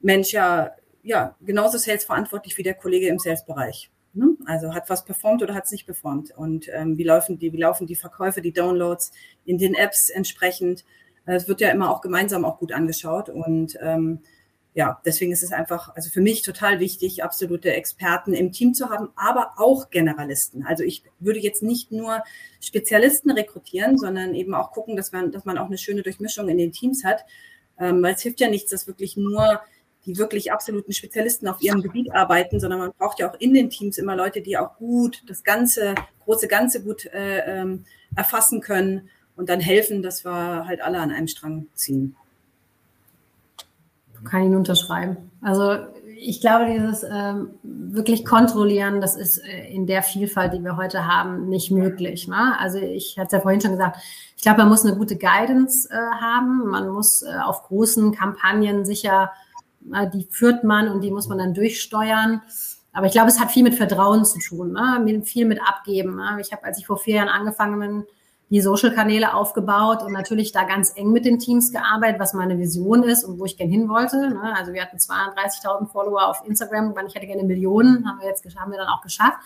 [0.02, 3.90] ja, ja genauso Sales verantwortlich wie der Kollege im Sales-Bereich.
[4.14, 4.36] Ne?
[4.46, 6.32] Also hat was performt oder hat es nicht performt?
[6.36, 9.12] Und ähm, wie, laufen die, wie laufen die Verkäufe, die Downloads
[9.46, 10.84] in den Apps entsprechend?
[11.26, 14.22] Es wird ja immer auch gemeinsam auch gut angeschaut und ähm,
[14.74, 18.90] ja, deswegen ist es einfach, also für mich total wichtig, absolute Experten im Team zu
[18.90, 20.64] haben, aber auch Generalisten.
[20.64, 22.24] Also ich würde jetzt nicht nur
[22.62, 26.58] Spezialisten rekrutieren, sondern eben auch gucken, dass man, dass man auch eine schöne Durchmischung in
[26.58, 27.26] den Teams hat.
[27.80, 29.60] Ähm, weil es hilft ja nichts, dass wirklich nur
[30.10, 33.70] die wirklich absoluten Spezialisten auf ihrem Gebiet arbeiten, sondern man braucht ja auch in den
[33.70, 35.94] Teams immer Leute, die auch gut das ganze,
[36.26, 41.12] große Ganze gut äh, ähm, erfassen können und dann helfen, dass wir halt alle an
[41.12, 42.16] einem Strang ziehen.
[44.24, 45.16] Kann ich nur unterschreiben.
[45.42, 45.78] Also
[46.22, 51.08] ich glaube, dieses ähm, wirklich kontrollieren, das ist äh, in der Vielfalt, die wir heute
[51.08, 52.28] haben, nicht möglich.
[52.28, 52.58] Ne?
[52.60, 54.00] Also ich hatte es ja vorhin schon gesagt,
[54.36, 56.68] ich glaube, man muss eine gute Guidance äh, haben.
[56.68, 59.32] Man muss äh, auf großen Kampagnen sicher,
[60.14, 62.42] die führt man und die muss man dann durchsteuern.
[62.92, 65.22] Aber ich glaube, es hat viel mit Vertrauen zu tun, ne?
[65.24, 66.16] viel mit Abgeben.
[66.16, 66.38] Ne?
[66.42, 68.06] Ich habe, als ich vor vier Jahren angefangen bin,
[68.50, 73.04] die Social-Kanäle aufgebaut und natürlich da ganz eng mit den Teams gearbeitet, was meine Vision
[73.04, 74.32] ist und wo ich gern hin wollte.
[74.32, 74.56] Ne?
[74.56, 78.72] Also wir hatten 32.000 Follower auf Instagram, ich hätte gerne Millionen, haben wir jetzt haben
[78.72, 79.38] wir dann auch geschafft.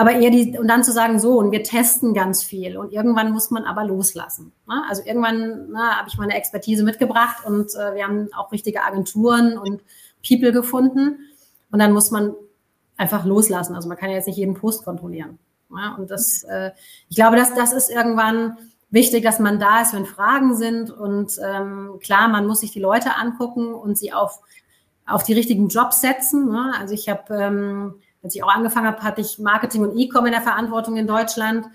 [0.00, 3.32] Aber eher die, und dann zu sagen, so, und wir testen ganz viel und irgendwann
[3.32, 4.50] muss man aber loslassen.
[4.66, 4.82] Ne?
[4.88, 9.58] Also irgendwann ne, habe ich meine Expertise mitgebracht und äh, wir haben auch richtige Agenturen
[9.58, 9.82] und
[10.26, 11.18] People gefunden
[11.70, 12.32] und dann muss man
[12.96, 13.74] einfach loslassen.
[13.74, 15.38] Also man kann ja jetzt nicht jeden Post kontrollieren.
[15.70, 16.70] Ja, und das, äh,
[17.10, 18.56] ich glaube, dass das ist irgendwann
[18.88, 20.90] wichtig, dass man da ist, wenn Fragen sind.
[20.90, 24.40] Und ähm, klar, man muss sich die Leute angucken und sie auf,
[25.04, 26.48] auf die richtigen Jobs setzen.
[26.48, 26.72] Ne?
[26.78, 30.32] Also ich habe, ähm, als ich auch angefangen habe, hatte ich Marketing und E-Com in
[30.32, 31.66] der Verantwortung in Deutschland.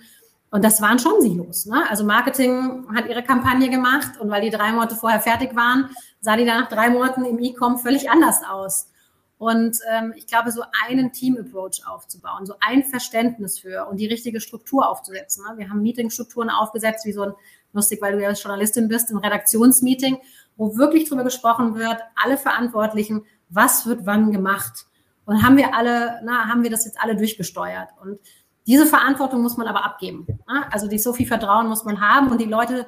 [0.52, 1.66] Und das waren schon Silos.
[1.66, 1.84] Ne?
[1.90, 5.90] Also Marketing hat ihre Kampagne gemacht und weil die drei Monate vorher fertig waren,
[6.22, 8.90] sah die dann nach drei Monaten im E-Com völlig anders aus.
[9.38, 14.40] Und ähm, ich glaube, so einen Team-Approach aufzubauen, so ein Verständnis für und die richtige
[14.40, 15.44] Struktur aufzusetzen.
[15.46, 15.58] Ne?
[15.58, 17.34] Wir haben Meetingstrukturen aufgesetzt, wie so ein,
[17.74, 20.20] lustig, weil du ja Journalistin bist, ein Redaktionsmeeting,
[20.56, 24.86] wo wirklich darüber gesprochen wird, alle Verantwortlichen, was wird wann gemacht.
[25.26, 27.90] Und haben wir alle, na, haben wir das jetzt alle durchgesteuert.
[28.02, 28.20] Und
[28.68, 30.26] diese Verantwortung muss man aber abgeben.
[30.28, 30.66] Ne?
[30.72, 32.86] Also die so viel Vertrauen muss man haben und die Leute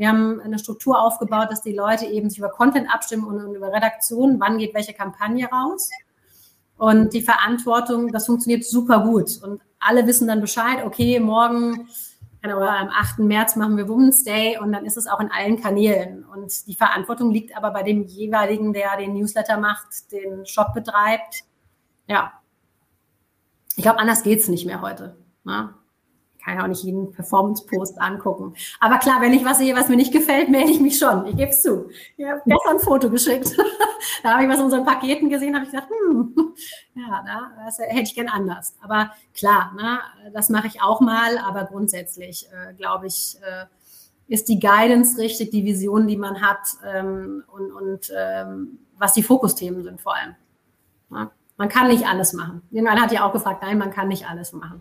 [0.00, 3.70] wir haben eine Struktur aufgebaut, dass die Leute eben sich über Content abstimmen und über
[3.70, 5.90] Redaktion, wann geht welche Kampagne raus.
[6.78, 9.42] Und die Verantwortung, das funktioniert super gut.
[9.42, 11.86] Und alle wissen dann Bescheid, okay, morgen
[12.40, 13.18] genau, am 8.
[13.18, 16.24] März machen wir Women's Day und dann ist es auch in allen Kanälen.
[16.24, 21.44] Und die Verantwortung liegt aber bei dem jeweiligen, der den Newsletter macht, den Shop betreibt.
[22.10, 22.32] Ja.
[23.76, 25.16] Ich glaube, anders geht's nicht mehr heute.
[25.44, 25.72] Ne?
[26.42, 28.54] kann ja auch nicht jeden Performance-Post angucken.
[28.80, 31.26] Aber klar, wenn ich was sehe, was mir nicht gefällt, melde ich mich schon.
[31.26, 31.90] Ich gebe es zu.
[32.16, 33.54] Ich habe gestern ein Foto geschickt.
[34.22, 36.34] da habe ich was in unseren Paketen gesehen, habe ich gedacht, hm,
[36.94, 38.74] ja, das hätte ich gern anders.
[38.80, 40.00] Aber klar, ne,
[40.32, 43.66] das mache ich auch mal, aber grundsätzlich äh, glaube ich, äh,
[44.32, 49.22] ist die Guidance richtig, die Vision, die man hat ähm, und, und ähm, was die
[49.22, 50.36] Fokusthemen sind vor allem.
[51.10, 51.30] Ja.
[51.60, 52.62] Man kann nicht alles machen.
[52.70, 54.78] Irgendwann hat ja auch gefragt, nein, man kann nicht alles machen.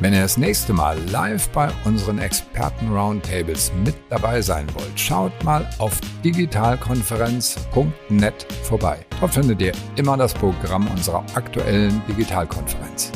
[0.00, 5.68] Wenn ihr das nächste Mal live bei unseren Experten-Roundtables mit dabei sein wollt, schaut mal
[5.78, 9.04] auf digitalkonferenz.net vorbei.
[9.20, 13.12] Dort findet ihr immer das Programm unserer aktuellen Digitalkonferenz.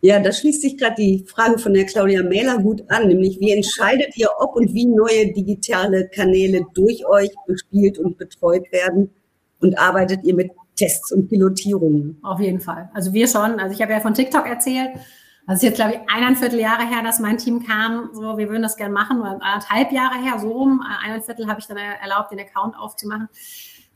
[0.00, 3.52] Ja, da schließt sich gerade die Frage von der Claudia Mähler gut an, nämlich wie
[3.52, 9.10] entscheidet ihr, ob und wie neue digitale Kanäle durch euch bespielt und betreut werden
[9.60, 12.18] und arbeitet ihr mit Tests und Pilotierungen.
[12.22, 12.90] Auf jeden Fall.
[12.94, 13.60] Also wir schon.
[13.60, 14.90] Also ich habe ja von TikTok erzählt.
[15.46, 18.62] Das ist jetzt, glaube ich, eineinviertel Jahre her, dass mein Team kam, so, wir würden
[18.62, 22.38] das gerne machen, oder anderthalb Jahre her, so rum, eineinviertel habe ich dann erlaubt, den
[22.38, 23.30] Account aufzumachen.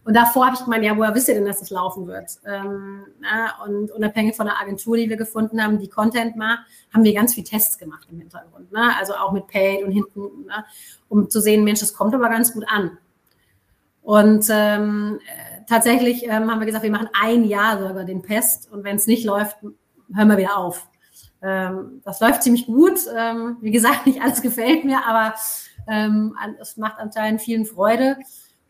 [0.05, 2.31] Und davor habe ich gemeint, ja, woher wisst ihr denn, dass das laufen wird?
[2.47, 6.61] Ähm, na, und unabhängig von der Agentur, die wir gefunden haben, die Content macht,
[6.92, 8.73] haben wir ganz viel Tests gemacht im Hintergrund.
[8.73, 8.90] Ne?
[8.99, 10.64] Also auch mit Paid und hinten, ne?
[11.09, 12.99] um zu sehen, Mensch, das kommt aber ganz gut an.
[14.03, 15.21] Und ähm,
[15.72, 19.06] tatsächlich ähm, haben wir gesagt, wir machen ein Jahr sogar den Pest und wenn es
[19.06, 20.87] nicht läuft, hören wir wieder auf.
[21.40, 23.00] Ähm, das läuft ziemlich gut.
[23.16, 25.35] Ähm, wie gesagt, nicht alles gefällt mir, aber
[25.88, 28.18] ähm, es macht anscheinend vielen Freude.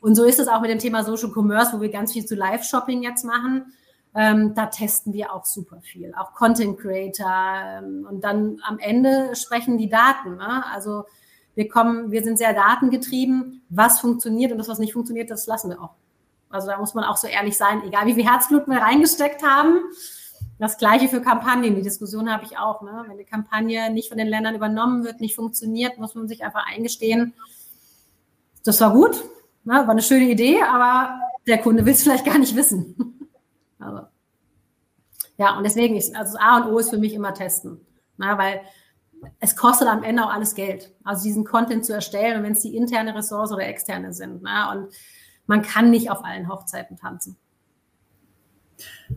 [0.01, 2.37] Und so ist es auch mit dem Thema Social Commerce, wo wir ganz viel zu
[2.37, 3.73] Live-Shopping jetzt machen.
[4.15, 7.81] Ähm, da testen wir auch super viel, auch Content Creator.
[7.81, 10.37] Ähm, und dann am Ende sprechen die Daten.
[10.37, 10.65] Ne?
[10.73, 11.05] Also
[11.57, 13.63] wir kommen, wir sind sehr datengetrieben.
[13.71, 15.97] Was funktioniert und das, was nicht funktioniert, das lassen wir auch.
[16.53, 19.81] Also da muss man auch so ehrlich sein, egal wie viel Herzblut wir reingesteckt haben.
[20.59, 21.75] Das gleiche für Kampagnen.
[21.75, 22.83] Die Diskussion habe ich auch.
[22.83, 23.05] Ne?
[23.05, 26.67] Wenn eine Kampagne nicht von den Ländern übernommen wird, nicht funktioniert, muss man sich einfach
[26.67, 27.35] eingestehen.
[28.65, 29.25] Das war gut,
[29.65, 29.75] ne?
[29.75, 32.97] war eine schöne Idee, aber der Kunde will es vielleicht gar nicht wissen.
[33.85, 34.03] Also,
[35.39, 37.85] ja, und deswegen ist also A und O ist für mich immer testen,
[38.17, 38.39] ne?
[38.39, 38.61] weil
[39.41, 40.95] es kostet am Ende auch alles Geld.
[41.03, 44.45] Also diesen Content zu erstellen wenn es die interne Ressource oder externe sind.
[44.45, 44.69] Ne?
[44.71, 44.95] Und
[45.47, 47.37] man kann nicht auf allen Hochzeiten tanzen.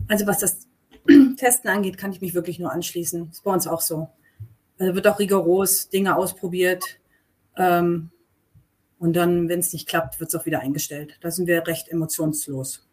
[0.08, 0.66] Also was das
[1.36, 3.30] Testen angeht, kann ich mich wirklich nur anschließen.
[3.30, 4.08] Ist bei uns auch so.
[4.78, 6.84] Also wird auch rigoros Dinge ausprobiert.
[7.56, 8.10] Ähm,
[8.98, 11.18] und dann, wenn es nicht klappt, wird es auch wieder eingestellt.
[11.20, 12.86] Da sind wir recht emotionslos,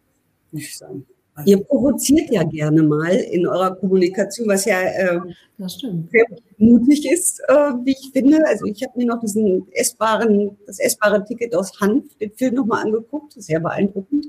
[0.52, 1.06] muss ich sagen.
[1.46, 5.20] Ihr provoziert ja gerne mal in eurer Kommunikation, was ja äh,
[5.58, 6.26] sehr
[6.58, 8.46] mutig ist, äh, wie ich finde.
[8.48, 12.86] Also ich habe mir noch diesen essbaren, das essbare Ticket aus Hanf, den Film nochmal
[12.86, 14.28] angeguckt, sehr beeindruckend.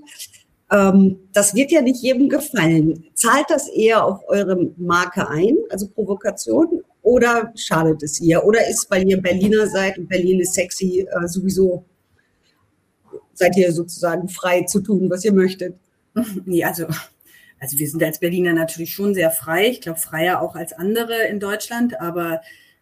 [0.70, 3.04] Ähm, das wird ja nicht jedem gefallen.
[3.14, 8.42] Zahlt das eher auf eure Marke ein, also Provokation, oder schadet es ihr?
[8.44, 11.84] Oder ist, weil ihr Berliner seid und Berlin ist sexy, äh, sowieso
[13.34, 15.76] seid ihr sozusagen frei zu tun, was ihr möchtet?
[16.44, 16.86] Nee, also,
[17.58, 19.68] also wir sind als Berliner natürlich schon sehr frei.
[19.68, 22.00] Ich glaube, freier auch als andere in Deutschland.
[22.00, 22.40] Aber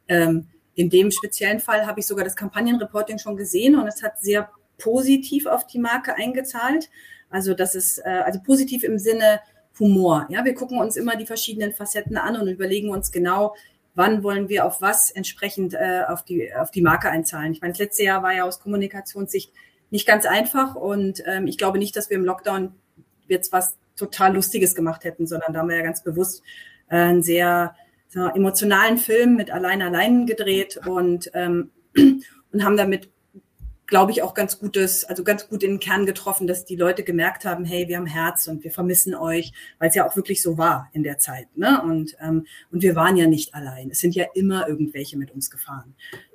[0.08, 4.20] ähm, in dem speziellen Fall habe ich sogar das Kampagnenreporting schon gesehen und es hat
[4.20, 6.90] sehr positiv auf die Marke eingezahlt.
[7.30, 9.40] Also das ist äh, also positiv im Sinne
[9.78, 10.26] Humor.
[10.28, 13.54] Ja, wir gucken uns immer die verschiedenen Facetten an und überlegen uns genau,
[13.94, 17.52] wann wollen wir auf was entsprechend äh, auf die auf die Marke einzahlen.
[17.52, 19.52] Ich meine, das letzte Jahr war ja aus Kommunikationssicht
[19.90, 22.74] nicht ganz einfach und ähm, ich glaube nicht, dass wir im Lockdown
[23.28, 26.42] jetzt was total Lustiges gemacht hätten, sondern da haben wir ja ganz bewusst
[26.88, 27.74] äh, einen sehr
[28.08, 33.10] so, emotionalen Film mit Allein Allein gedreht und, ähm, und haben damit
[33.92, 37.02] glaube ich, auch ganz gutes, also ganz gut in den Kern getroffen, dass die Leute
[37.02, 40.40] gemerkt haben, hey, wir haben Herz und wir vermissen euch, weil es ja auch wirklich
[40.40, 41.46] so war in der Zeit.
[41.58, 41.78] Ne?
[41.82, 43.90] Und, ähm, und wir waren ja nicht allein.
[43.90, 45.94] Es sind ja immer irgendwelche mit uns gefahren.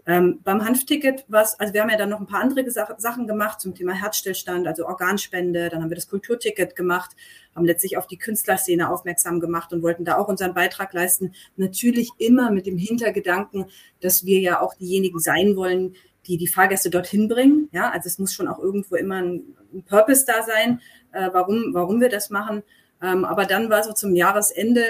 [0.10, 3.60] Ähm, beim Hanfticket, was, also wir haben ja dann noch ein paar andere Sachen gemacht
[3.60, 7.12] zum Thema Herzstillstand, also Organspende, dann haben wir das Kulturticket gemacht,
[7.54, 11.34] haben letztlich auf die Künstlerszene aufmerksam gemacht und wollten da auch unseren Beitrag leisten.
[11.58, 13.66] Natürlich immer mit dem Hintergedanken,
[14.00, 15.94] dass wir ja auch diejenigen sein wollen,
[16.26, 17.68] die die Fahrgäste dorthin bringen.
[17.74, 20.80] Ja, also es muss schon auch irgendwo immer ein, ein Purpose da sein,
[21.12, 22.64] äh, warum, warum wir das machen.
[23.02, 24.84] Ähm, aber dann war so zum Jahresende,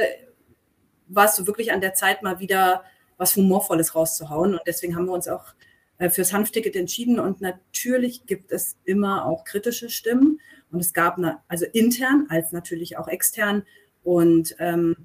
[1.07, 2.83] war es so wirklich an der Zeit, mal wieder
[3.17, 4.53] was Humorvolles rauszuhauen.
[4.53, 5.53] Und deswegen haben wir uns auch
[5.97, 7.19] äh, fürs Hanfticket entschieden.
[7.19, 10.39] Und natürlich gibt es immer auch kritische Stimmen.
[10.71, 13.63] Und es gab eine, also intern als natürlich auch extern.
[14.03, 14.95] Und ähm,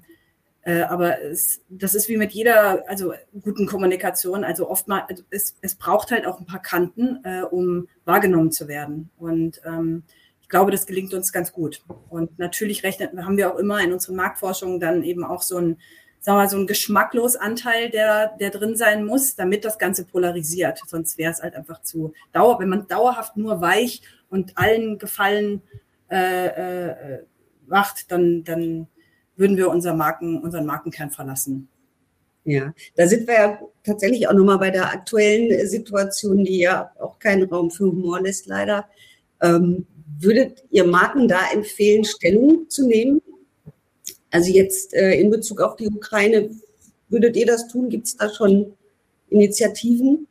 [0.65, 4.43] äh, aber es, das ist wie mit jeder, also guten Kommunikation.
[4.43, 8.67] Also oftmals, also es, es braucht halt auch ein paar Kanten, äh, um wahrgenommen zu
[8.67, 9.09] werden.
[9.17, 10.03] Und ähm,
[10.41, 11.83] ich glaube, das gelingt uns ganz gut.
[12.09, 15.77] Und natürlich rechnen, haben wir auch immer in unseren Marktforschungen dann eben auch so ein,
[16.23, 20.05] sagen wir mal, so ein geschmacklos Anteil, der, der drin sein muss, damit das Ganze
[20.05, 20.79] polarisiert.
[20.87, 25.61] Sonst wäre es halt einfach zu dauer, wenn man dauerhaft nur weich und allen Gefallen
[26.09, 27.23] äh, äh,
[27.67, 28.87] macht, dann, dann
[29.35, 31.67] würden wir unser Marken, unseren Markenkern verlassen.
[32.45, 37.19] Ja, da sind wir ja tatsächlich auch nochmal bei der aktuellen Situation, die ja auch
[37.19, 38.87] keinen Raum für Humor lässt, leider.
[39.41, 39.87] Ähm,
[40.19, 43.21] würdet ihr Marken da empfehlen, Stellung zu nehmen?
[44.33, 46.49] Also jetzt äh, in Bezug auf die Ukraine,
[47.07, 47.89] würdet ihr das tun?
[47.89, 48.73] Gibt es da schon
[49.29, 50.27] Initiativen?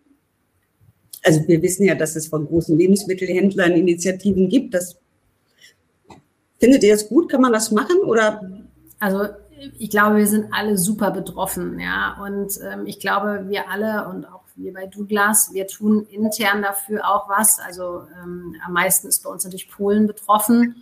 [1.23, 4.75] Also wir wissen ja, dass es von großen Lebensmittelhändlern Initiativen gibt.
[4.75, 4.97] Das,
[6.59, 7.31] findet ihr das gut?
[7.31, 7.99] Kann man das machen?
[8.01, 8.41] Oder
[8.99, 9.29] also
[9.79, 12.21] ich glaube, wir sind alle super betroffen, ja.
[12.25, 17.09] Und ähm, ich glaube, wir alle und auch wir bei Douglas, wir tun intern dafür
[17.09, 17.61] auch was.
[17.61, 20.75] Also ähm, am meisten ist bei uns natürlich Polen betroffen,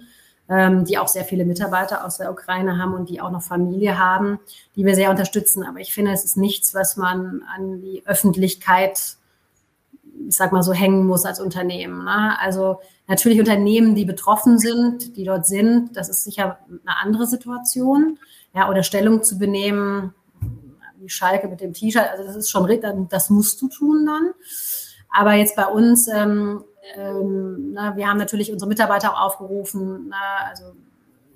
[0.50, 3.98] ähm, die auch sehr viele Mitarbeiter aus der Ukraine haben und die auch noch Familie
[3.98, 4.38] haben,
[4.76, 5.64] die wir sehr unterstützen.
[5.64, 9.16] Aber ich finde, es ist nichts, was man an die Öffentlichkeit,
[10.28, 12.04] ich sag mal so, hängen muss als Unternehmen.
[12.04, 12.38] Ne?
[12.38, 18.20] Also Natürlich Unternehmen, die betroffen sind, die dort sind, das ist sicher eine andere Situation.
[18.54, 20.14] Ja, oder Stellung zu benehmen,
[20.96, 22.68] wie Schalke mit dem T-Shirt, also das ist schon,
[23.08, 24.30] das musst du tun dann.
[25.10, 26.62] Aber jetzt bei uns, ähm,
[26.96, 30.72] ähm, na, wir haben natürlich unsere Mitarbeiter auch aufgerufen, na, also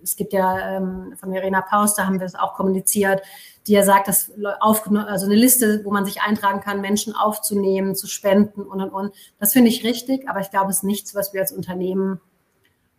[0.02, 3.22] es gibt ja ähm, von Verena Paus, da haben wir es auch kommuniziert,
[3.66, 8.06] die ja sagt, dass also eine Liste, wo man sich eintragen kann, Menschen aufzunehmen, zu
[8.06, 9.14] spenden und und und.
[9.38, 12.20] Das finde ich richtig, aber ich glaube, es ist nichts, was wir als Unternehmen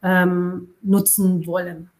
[0.01, 1.91] ähm, nutzen wollen.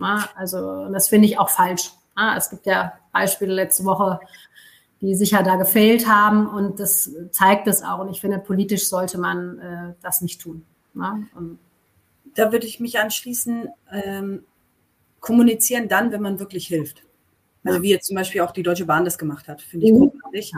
[0.00, 1.92] Ja, also das finde ich auch falsch.
[2.36, 4.18] Es gibt ja Beispiele letzte Woche,
[5.00, 8.00] die sicher da gefehlt haben und das zeigt es auch.
[8.00, 10.64] Und ich finde, politisch sollte man äh, das nicht tun.
[10.94, 11.18] Ja,
[12.34, 14.44] da würde ich mich anschließen, ähm,
[15.20, 17.02] kommunizieren dann, wenn man wirklich hilft.
[17.64, 20.10] Also wie jetzt zum Beispiel auch die Deutsche Bahn das gemacht hat, finde ich mhm.
[20.10, 20.52] großartig.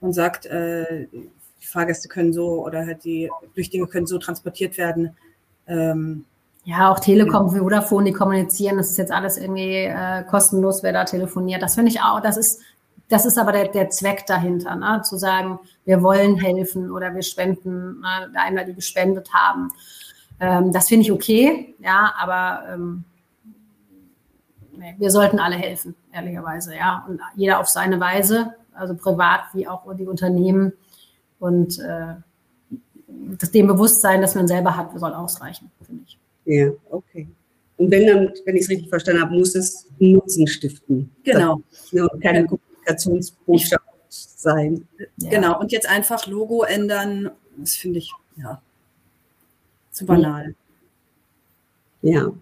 [0.00, 5.16] Und sagt, äh, die Fahrgäste können so oder halt die Flüchtlinge können so transportiert werden.
[5.66, 6.24] Ähm,
[6.64, 7.58] ja, auch Telekom, ja.
[7.58, 11.62] Vodafone, die kommunizieren, das ist jetzt alles irgendwie äh, kostenlos, wer da telefoniert.
[11.62, 12.60] Das finde ich auch, das ist,
[13.08, 15.02] das ist aber der, der Zweck dahinter, ne?
[15.02, 18.32] zu sagen, wir wollen helfen oder wir spenden, ne?
[18.34, 19.70] einmal die gespendet haben.
[20.40, 23.04] Ähm, das finde ich okay, ja, aber ähm,
[24.76, 27.04] nee, wir sollten alle helfen, ehrlicherweise, ja.
[27.08, 30.72] Und jeder auf seine Weise, also privat wie auch die Unternehmen.
[31.38, 32.14] Und äh,
[33.38, 36.18] das, dem Bewusstsein, das man selber hat, soll ausreichen, finde ich.
[36.46, 37.28] Ja, okay.
[37.76, 41.10] Und wenn dann, wenn ich es richtig verstanden habe, muss es Nutzen stiften.
[41.24, 41.62] Genau.
[41.92, 42.46] Das, keine
[42.84, 44.86] Kommunikationsbotschaft sein.
[45.16, 45.30] Ja.
[45.30, 45.60] Genau.
[45.60, 48.60] Und jetzt einfach Logo ändern, das finde ich, ja,
[49.90, 50.54] zu banal.
[52.02, 52.32] Ja,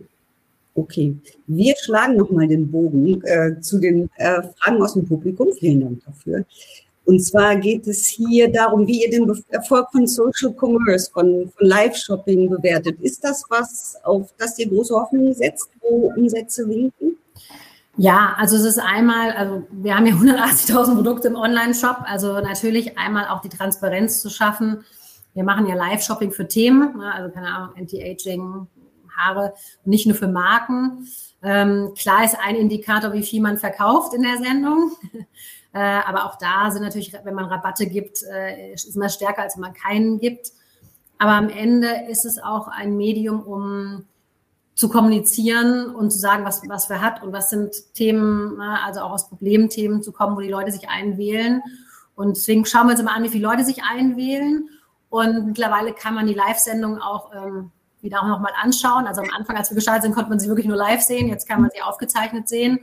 [0.74, 1.14] Okay,
[1.46, 5.52] wir schlagen nochmal den Bogen äh, zu den äh, Fragen aus dem Publikum.
[5.58, 6.46] Vielen Dank dafür.
[7.04, 11.66] Und zwar geht es hier darum, wie ihr den Erfolg von Social Commerce, von, von
[11.66, 12.98] Live-Shopping bewertet.
[13.00, 17.18] Ist das was, auf das ihr große Hoffnung setzt, wo Umsätze winken?
[17.96, 22.96] Ja, also es ist einmal, also wir haben ja 180.000 Produkte im Online-Shop, also natürlich
[22.98, 24.84] einmal auch die Transparenz zu schaffen.
[25.34, 28.66] Wir machen ja Live-Shopping für Themen, ne, also keine Ahnung, Anti-Aging,
[29.16, 31.06] Haare nicht nur für Marken.
[31.42, 34.92] Ähm, klar ist ein Indikator, wie viel man verkauft in der Sendung.
[35.74, 39.56] äh, aber auch da sind natürlich, wenn man Rabatte gibt, äh, ist man stärker, als
[39.56, 40.52] wenn man keinen gibt.
[41.18, 44.06] Aber am Ende ist es auch ein Medium, um
[44.74, 49.12] zu kommunizieren und zu sagen, was, was wir hat und was sind Themen, also auch
[49.12, 51.62] aus Problemthemen zu kommen, wo die Leute sich einwählen.
[52.14, 54.68] Und deswegen schauen wir uns immer an, wie viele Leute sich einwählen
[55.08, 57.70] Und mittlerweile kann man die Live-Sendung auch ähm,
[58.00, 59.06] wieder auch nochmal anschauen.
[59.06, 61.28] Also am Anfang, als wir gestartet sind, konnte man sie wirklich nur live sehen.
[61.28, 62.80] Jetzt kann man sie aufgezeichnet sehen.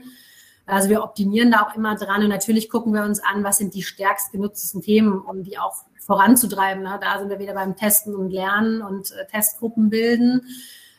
[0.66, 3.74] Also wir optimieren da auch immer dran und natürlich gucken wir uns an, was sind
[3.74, 6.84] die stärkst genutztesten Themen, um die auch voranzutreiben.
[6.84, 7.00] Ne?
[7.02, 10.42] Da sind wir wieder beim Testen und Lernen und äh, Testgruppen bilden,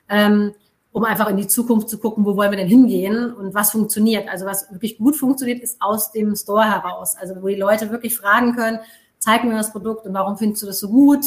[0.08, 0.54] ähm,
[0.92, 4.28] um einfach in die Zukunft zu gucken, wo wollen wir denn hingehen und was funktioniert.
[4.28, 7.16] Also was wirklich gut funktioniert, ist aus dem Store heraus.
[7.16, 8.80] Also wo die Leute wirklich fragen können,
[9.18, 11.24] zeig mir das Produkt und warum findest du das so gut?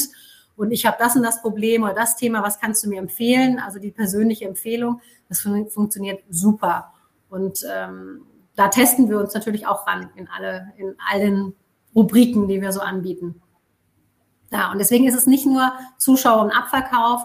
[0.56, 3.60] Und ich habe das und das Problem oder das Thema, was kannst du mir empfehlen?
[3.60, 6.94] Also die persönliche Empfehlung, das fun funktioniert super.
[7.30, 8.22] Und ähm,
[8.56, 11.56] da testen wir uns natürlich auch ran in alle, in allen
[11.96, 13.42] Rubriken, die wir so anbieten.
[14.52, 17.24] Ja, und deswegen ist es nicht nur Zuschauer und Abverkauf,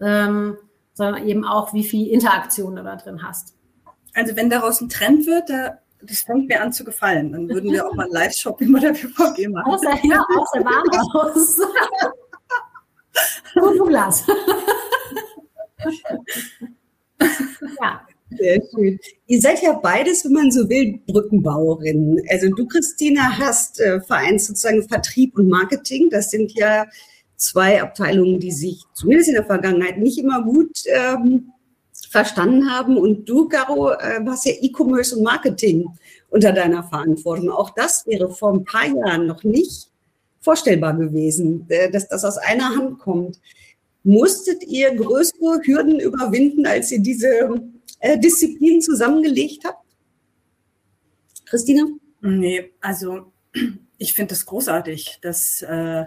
[0.00, 0.56] ähm,
[0.94, 3.54] sondern eben auch, wie viel Interaktion du da drin hast.
[4.14, 7.32] Also wenn daraus ein Trend wird, da, das fängt mir an zu gefallen.
[7.32, 9.72] Dann würden wir auch mal Live-Shopping oder PVG machen.
[9.72, 11.60] Außer, ja, außer Warenhaus.
[13.78, 14.24] Gut Glas.
[17.80, 18.00] ja.
[18.36, 18.98] Sehr schön.
[19.26, 22.20] Ihr seid ja beides, wenn man so will, Brückenbauerinnen.
[22.30, 26.08] Also du, Christina, hast äh, vereint sozusagen Vertrieb und Marketing.
[26.10, 26.86] Das sind ja
[27.36, 31.52] zwei Abteilungen, die sich zumindest in der Vergangenheit nicht immer gut ähm,
[32.10, 32.96] verstanden haben.
[32.96, 35.88] Und du, Caro, äh, hast ja E-Commerce und Marketing
[36.30, 37.50] unter deiner Verantwortung.
[37.50, 39.90] Auch das wäre vor ein paar Jahren noch nicht
[40.40, 43.40] vorstellbar gewesen, äh, dass das aus einer Hand kommt.
[44.02, 47.28] Musstet ihr größere Hürden überwinden, als ihr diese
[48.00, 49.84] äh, Disziplinen zusammengelegt habt?
[51.46, 51.86] Christina?
[52.20, 53.32] Nee, also
[53.98, 56.04] ich finde das großartig, dass, äh,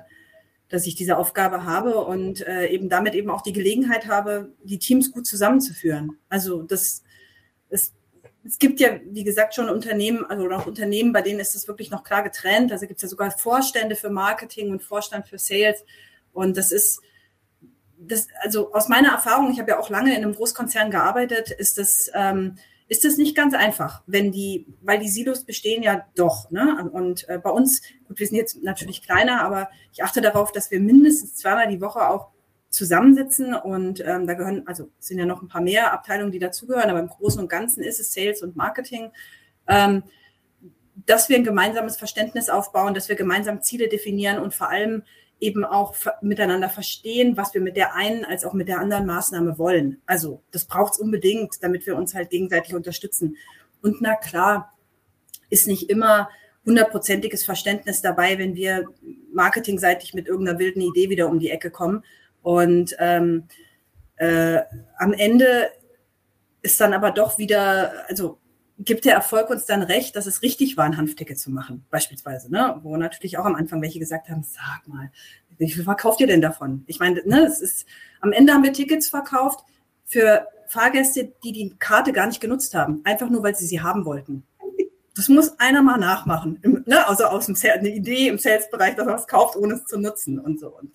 [0.69, 4.79] dass ich diese Aufgabe habe und äh, eben damit eben auch die Gelegenheit habe, die
[4.79, 6.17] Teams gut zusammenzuführen.
[6.29, 7.03] Also das,
[7.69, 7.93] es,
[8.43, 11.89] es gibt ja, wie gesagt, schon Unternehmen, also noch Unternehmen, bei denen ist es wirklich
[11.89, 12.71] noch klar getrennt.
[12.71, 15.83] Also gibt es ja sogar Vorstände für Marketing und Vorstand für Sales.
[16.33, 17.01] Und das ist,
[17.97, 21.77] das, also aus meiner Erfahrung, ich habe ja auch lange in einem Großkonzern gearbeitet, ist
[21.77, 22.57] das, ähm,
[22.87, 26.89] ist das nicht ganz einfach, wenn die, weil die Silos bestehen ja doch, ne?
[26.91, 30.71] Und äh, bei uns, gut, wir sind jetzt natürlich kleiner, aber ich achte darauf, dass
[30.71, 32.29] wir mindestens zweimal die Woche auch
[32.69, 36.89] zusammensitzen und ähm, da gehören, also sind ja noch ein paar mehr Abteilungen, die dazugehören,
[36.89, 39.11] aber im Großen und Ganzen ist es Sales und Marketing.
[39.67, 40.03] Ähm,
[41.05, 45.03] dass wir ein gemeinsames Verständnis aufbauen, dass wir gemeinsam Ziele definieren und vor allem
[45.39, 49.57] eben auch miteinander verstehen, was wir mit der einen als auch mit der anderen Maßnahme
[49.57, 50.01] wollen.
[50.05, 53.37] Also das braucht es unbedingt, damit wir uns halt gegenseitig unterstützen.
[53.81, 54.73] Und na klar,
[55.49, 56.29] ist nicht immer
[56.65, 58.85] hundertprozentiges Verständnis dabei, wenn wir
[59.31, 62.03] marketingseitig mit irgendeiner wilden Idee wieder um die Ecke kommen.
[62.41, 63.43] Und ähm,
[64.17, 64.59] äh,
[64.97, 65.69] am Ende
[66.61, 68.39] ist dann aber doch wieder, also
[68.79, 72.51] gibt der Erfolg uns dann recht, dass es richtig war, ein Hanfticket zu machen, beispielsweise,
[72.51, 72.79] ne?
[72.83, 75.11] wo natürlich auch am Anfang welche gesagt haben, sag mal,
[75.57, 76.83] wie viel verkauft ihr denn davon?
[76.85, 77.87] Ich meine, ne, es ist,
[78.21, 79.63] am Ende haben wir Tickets verkauft
[80.05, 84.05] für Fahrgäste, die die Karte gar nicht genutzt haben, einfach nur, weil sie sie haben
[84.05, 84.45] wollten.
[85.15, 87.07] Das muss einer mal nachmachen, Im, ne?
[87.07, 90.37] also aus dem eine Idee im Sales-Bereich, dass er was kauft, ohne es zu nutzen
[90.37, 90.67] und so.
[90.77, 90.93] Und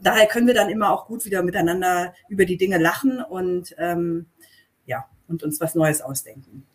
[0.00, 4.26] daher können wir dann immer auch gut wieder miteinander über die Dinge lachen und ähm,
[4.86, 6.66] ja und uns was Neues ausdenken.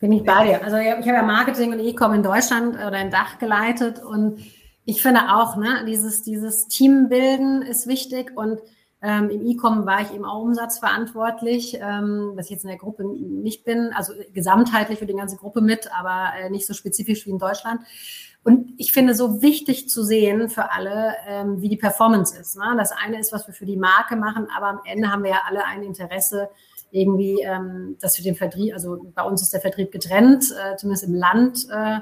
[0.00, 0.64] Bin ich bei dir.
[0.64, 4.40] Also ich habe ja Marketing und E-Com in Deutschland oder in Dach geleitet und
[4.86, 8.60] ich finde auch, ne, dieses, dieses Teambilden ist wichtig und
[9.02, 13.04] ähm, im E-Com war ich eben auch umsatzverantwortlich, ähm, was ich jetzt in der Gruppe
[13.04, 17.30] nicht bin, also gesamtheitlich für die ganze Gruppe mit, aber äh, nicht so spezifisch wie
[17.30, 17.82] in Deutschland.
[18.42, 22.56] Und ich finde so wichtig zu sehen für alle, ähm, wie die Performance ist.
[22.56, 22.74] Ne?
[22.78, 25.42] Das eine ist, was wir für die Marke machen, aber am Ende haben wir ja
[25.46, 26.48] alle ein Interesse,
[26.90, 31.04] irgendwie, ähm, dass wir den Vertrieb, also bei uns ist der Vertrieb getrennt, äh, zumindest
[31.04, 31.98] im Land, äh,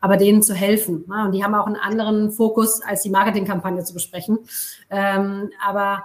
[0.00, 1.04] aber denen zu helfen.
[1.06, 1.24] Ne?
[1.24, 4.38] Und die haben auch einen anderen Fokus, als die Marketingkampagne zu besprechen.
[4.90, 6.04] Ähm, aber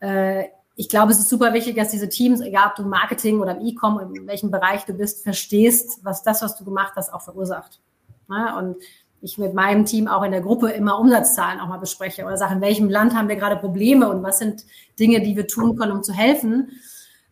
[0.00, 0.44] äh,
[0.76, 3.66] ich glaube, es ist super wichtig, dass diese Teams, egal ob du Marketing oder im
[3.66, 7.80] E-Com, in welchem Bereich du bist, verstehst, was das, was du gemacht hast, auch verursacht.
[8.28, 8.54] Ne?
[8.56, 8.76] Und
[9.20, 12.54] ich mit meinem Team auch in der Gruppe immer Umsatzzahlen auch mal bespreche oder sage,
[12.54, 14.64] in welchem Land haben wir gerade Probleme und was sind
[15.00, 16.70] Dinge, die wir tun können, um zu helfen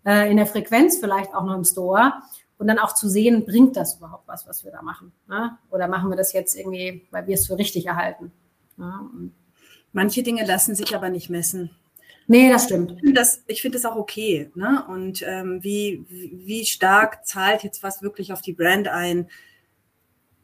[0.07, 2.15] äh, in der Frequenz vielleicht auch noch im Store
[2.59, 5.13] und dann auch zu sehen, bringt das überhaupt was, was wir da machen?
[5.29, 5.59] Ne?
[5.71, 8.33] Oder machen wir das jetzt irgendwie, weil wir es für richtig erhalten?
[8.77, 9.31] Ne?
[9.93, 11.71] Manche Dinge lassen sich aber nicht messen.
[12.29, 12.93] Nee, das stimmt.
[12.93, 14.51] Ich finde das, ich find das auch okay.
[14.55, 14.85] Ne?
[14.89, 19.29] Und ähm, wie, wie stark zahlt jetzt was wirklich auf die Brand ein?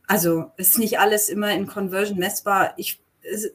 [0.07, 2.75] Also ist nicht alles immer in Conversion messbar.
[2.77, 3.01] Ich,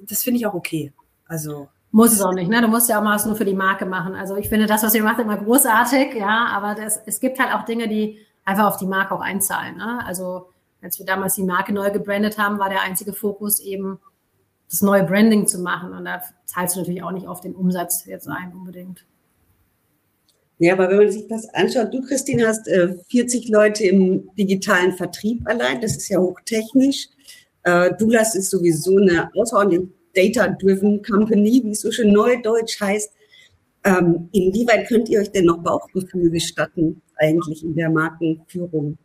[0.02, 0.94] das finde ich auch okay.
[1.26, 2.62] Also muss es auch nicht, ne?
[2.62, 4.14] Du musst ja auch mal was nur für die Marke machen.
[4.16, 7.54] Also ich finde das, was ihr macht, immer großartig, ja, aber das, es gibt halt
[7.54, 9.78] auch Dinge, die einfach auf die Marke auch einzahlen.
[9.78, 10.06] Ne?
[10.06, 10.50] Also
[10.82, 14.00] als wir damals die Marke neu gebrandet haben, war der einzige Fokus eben
[14.70, 15.94] das neue Branding zu machen.
[15.94, 19.06] Und da zahlst du natürlich auch nicht auf den Umsatz jetzt ein unbedingt.
[20.60, 24.94] Ja, aber wenn man sich das anschaut, du, Christine, hast äh, 40 Leute im digitalen
[24.94, 25.82] Vertrieb allein.
[25.82, 27.10] Das ist ja hochtechnisch.
[27.64, 29.88] Äh, Douglas ist sowieso eine außerordentlich
[30.18, 33.14] data-driven Company, wie es so schön neudeutsch heißt.
[33.84, 38.98] Ähm, inwieweit könnt ihr euch denn noch Bauchgefühl gestatten, eigentlich in der Markenführung?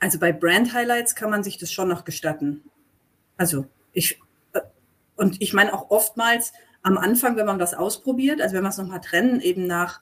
[0.00, 2.62] Also bei Brand Highlights kann man sich das schon noch gestatten.
[3.36, 4.18] Also ich,
[4.54, 4.60] äh,
[5.16, 6.52] und ich meine auch oftmals
[6.82, 10.00] am Anfang, wenn man das ausprobiert, also wenn man es nochmal trennen, eben nach,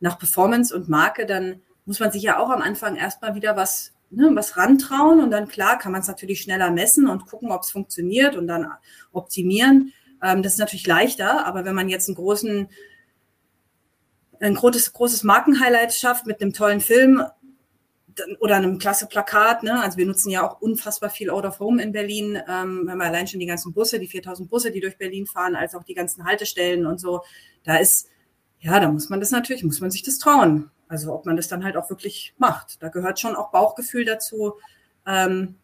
[0.00, 3.92] nach Performance und Marke, dann muss man sich ja auch am Anfang erstmal wieder was,
[4.10, 7.62] ne, was rantrauen und dann klar kann man es natürlich schneller messen und gucken, ob
[7.62, 8.66] es funktioniert und dann
[9.12, 9.92] optimieren.
[10.22, 12.68] Ähm, das ist natürlich leichter, aber wenn man jetzt einen großen,
[14.40, 17.22] ein großes, großes Markenhighlight schafft mit einem tollen Film
[18.40, 19.80] oder einem klasse Plakat, ne?
[19.80, 23.04] also wir nutzen ja auch unfassbar viel Out of Home in Berlin, ähm, wenn wir
[23.04, 25.94] allein schon die ganzen Busse, die 4000 Busse, die durch Berlin fahren, als auch die
[25.94, 27.22] ganzen Haltestellen und so,
[27.62, 28.08] da ist,
[28.58, 30.70] ja, da muss man das natürlich, muss man sich das trauen.
[30.90, 32.82] Also ob man das dann halt auch wirklich macht.
[32.82, 34.54] Da gehört schon auch Bauchgefühl dazu,
[35.06, 35.54] ähm,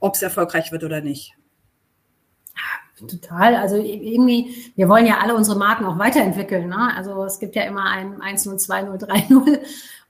[0.00, 1.36] ob es erfolgreich wird oder nicht.
[3.08, 3.54] Total.
[3.54, 6.68] Also irgendwie, wir wollen ja alle unsere Marken auch weiterentwickeln.
[6.68, 6.92] Ne?
[6.96, 9.60] Also es gibt ja immer ein 1-0, 2-0, 3-0.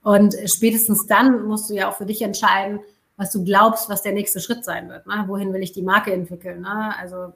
[0.01, 2.79] Und spätestens dann musst du ja auch für dich entscheiden,
[3.17, 5.05] was du glaubst, was der nächste Schritt sein wird.
[5.05, 5.25] Ne?
[5.27, 6.61] Wohin will ich die Marke entwickeln?
[6.61, 6.95] Ne?
[6.97, 7.33] Also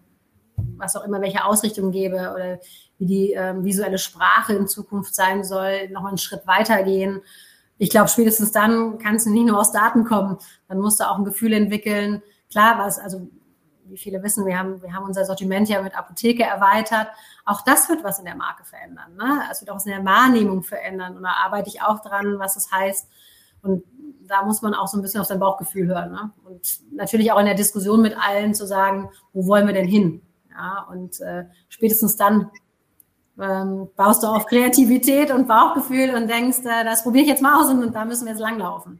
[0.77, 2.59] was auch immer, welche Ausrichtung gebe oder
[2.97, 7.21] wie die ähm, visuelle Sprache in Zukunft sein soll, noch einen Schritt weitergehen.
[7.77, 10.37] Ich glaube, spätestens dann kannst du nicht nur aus Daten kommen,
[10.67, 12.21] dann musst du auch ein Gefühl entwickeln.
[12.49, 13.29] Klar, was, also
[13.89, 17.07] wie viele wissen, wir haben, wir haben unser Sortiment ja mit Apotheke erweitert.
[17.45, 19.15] Auch das wird was in der Marke verändern.
[19.15, 19.41] Ne?
[19.51, 21.17] Es wird auch was in der Wahrnehmung verändern.
[21.17, 23.07] Und da arbeite ich auch dran, was das heißt.
[23.61, 23.83] Und
[24.27, 26.11] da muss man auch so ein bisschen auf sein Bauchgefühl hören.
[26.11, 26.31] Ne?
[26.45, 30.21] Und natürlich auch in der Diskussion mit allen zu sagen, wo wollen wir denn hin?
[30.59, 32.51] Ja, und äh, spätestens dann
[33.39, 37.61] ähm, baust du auf Kreativität und Bauchgefühl und denkst, äh, das probiere ich jetzt mal
[37.61, 38.99] aus und, und da müssen wir jetzt langlaufen.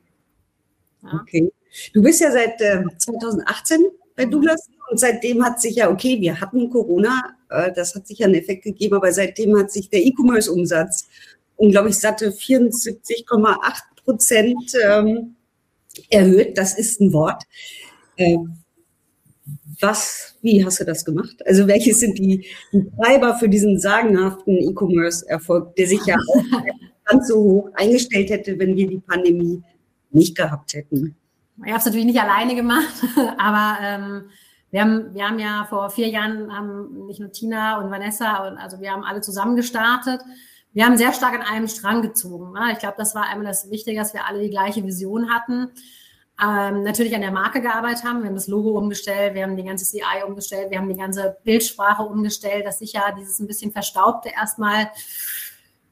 [1.03, 1.20] Ja.
[1.22, 1.51] Okay.
[1.93, 3.86] Du bist ja seit äh, 2018
[4.16, 4.70] bei Douglas.
[4.89, 8.36] Und seitdem hat sich ja, okay, wir hatten Corona, äh, das hat sich ja einen
[8.36, 11.07] Effekt gegeben, aber seitdem hat sich der E-Commerce-Umsatz
[11.57, 15.36] um, glaube ich, satte 74,8 Prozent ähm,
[16.10, 16.57] erhöht.
[16.57, 17.43] Das ist ein Wort.
[19.82, 21.38] Was, wie hast du das gemacht?
[21.46, 26.44] Also welche sind die, die Treiber für diesen sagenhaften E-Commerce-Erfolg, der sich ja auch
[27.06, 29.64] ganz so hoch eingestellt hätte, wenn wir die Pandemie
[30.12, 31.16] nicht gehabt hätten?
[31.64, 32.94] Ich habe es natürlich nicht alleine gemacht,
[33.38, 34.24] aber ähm,
[34.72, 38.58] wir, haben, wir haben ja vor vier Jahren haben nicht nur Tina und Vanessa, und,
[38.58, 40.22] also wir haben alle zusammen gestartet.
[40.72, 42.54] Wir haben sehr stark an einem Strang gezogen.
[42.54, 42.74] Ne?
[42.74, 45.72] Ich glaube, das war einmal das Wichtige, dass wir alle die gleiche Vision hatten.
[46.42, 48.22] Ähm, natürlich an der Marke gearbeitet haben.
[48.22, 51.38] Wir haben das Logo umgestellt, wir haben die ganze CI umgestellt, wir haben die ganze
[51.44, 54.90] Bildsprache umgestellt, dass sich ja dieses ein bisschen Verstaubte erstmal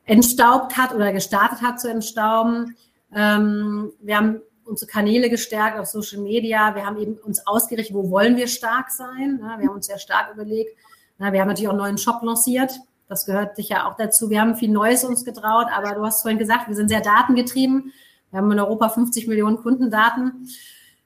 [0.05, 2.77] entstaubt hat oder gestartet hat zu entstauben.
[3.13, 6.75] Ähm, wir haben unsere Kanäle gestärkt auf Social Media.
[6.75, 9.39] Wir haben eben uns ausgerichtet, wo wollen wir stark sein.
[9.39, 10.77] Wir haben uns sehr stark überlegt.
[11.17, 12.79] Wir haben natürlich auch einen neuen Shop lanciert.
[13.09, 14.29] Das gehört sicher auch dazu.
[14.29, 17.93] Wir haben viel Neues uns getraut, aber du hast vorhin gesagt, wir sind sehr datengetrieben.
[18.31, 20.47] Wir haben in Europa 50 Millionen Kundendaten.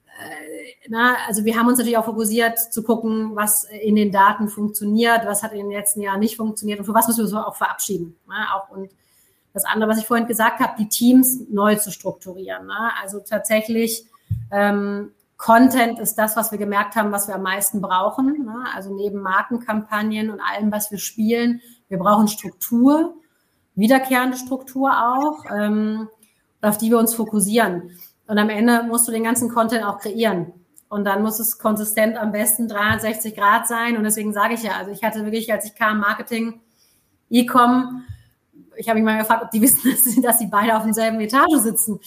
[0.05, 4.49] Äh, na, also wir haben uns natürlich auch fokussiert zu gucken, was in den Daten
[4.49, 7.33] funktioniert, was hat in den letzten Jahren nicht funktioniert und für was müssen wir uns
[7.33, 8.17] auch verabschieden.
[8.27, 8.89] Na, auch und
[9.53, 12.67] das andere, was ich vorhin gesagt habe, die Teams neu zu strukturieren.
[12.67, 12.91] Ne?
[13.01, 14.05] Also tatsächlich
[14.51, 18.47] ähm, Content ist das, was wir gemerkt haben, was wir am meisten brauchen.
[18.73, 23.15] Also neben Markenkampagnen und allem, was wir spielen, wir brauchen Struktur,
[23.75, 26.07] wiederkehrende Struktur auch, ähm,
[26.61, 27.91] auf die wir uns fokussieren.
[28.27, 30.53] Und am Ende musst du den ganzen Content auch kreieren.
[30.89, 33.97] Und dann muss es konsistent am besten 360 Grad sein.
[33.97, 36.59] Und deswegen sage ich ja, also ich hatte wirklich, als ich kam, Marketing,
[37.29, 38.03] E-Com,
[38.75, 41.19] ich habe mich mal gefragt, ob die wissen, dass sie, dass sie beide auf demselben
[41.21, 41.99] Etage sitzen.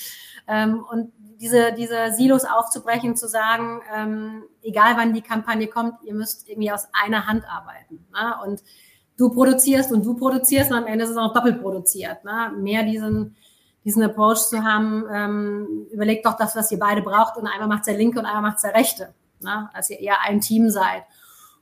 [0.47, 6.15] Ähm, und diese, diese Silos aufzubrechen, zu sagen, ähm, egal wann die Kampagne kommt, ihr
[6.15, 8.07] müsst irgendwie aus einer Hand arbeiten.
[8.13, 8.35] Ne?
[8.45, 8.63] Und
[9.17, 12.25] du produzierst und du produzierst und am Ende ist es auch doppelt produziert.
[12.25, 12.53] Ne?
[12.57, 13.37] Mehr diesen,
[13.85, 17.87] diesen Approach zu haben, ähm, überlegt doch das, was ihr beide braucht und einmal macht
[17.87, 19.15] der Linke und einmal macht der Rechte.
[19.41, 19.69] Ne?
[19.75, 21.03] Dass ihr eher ein Team seid.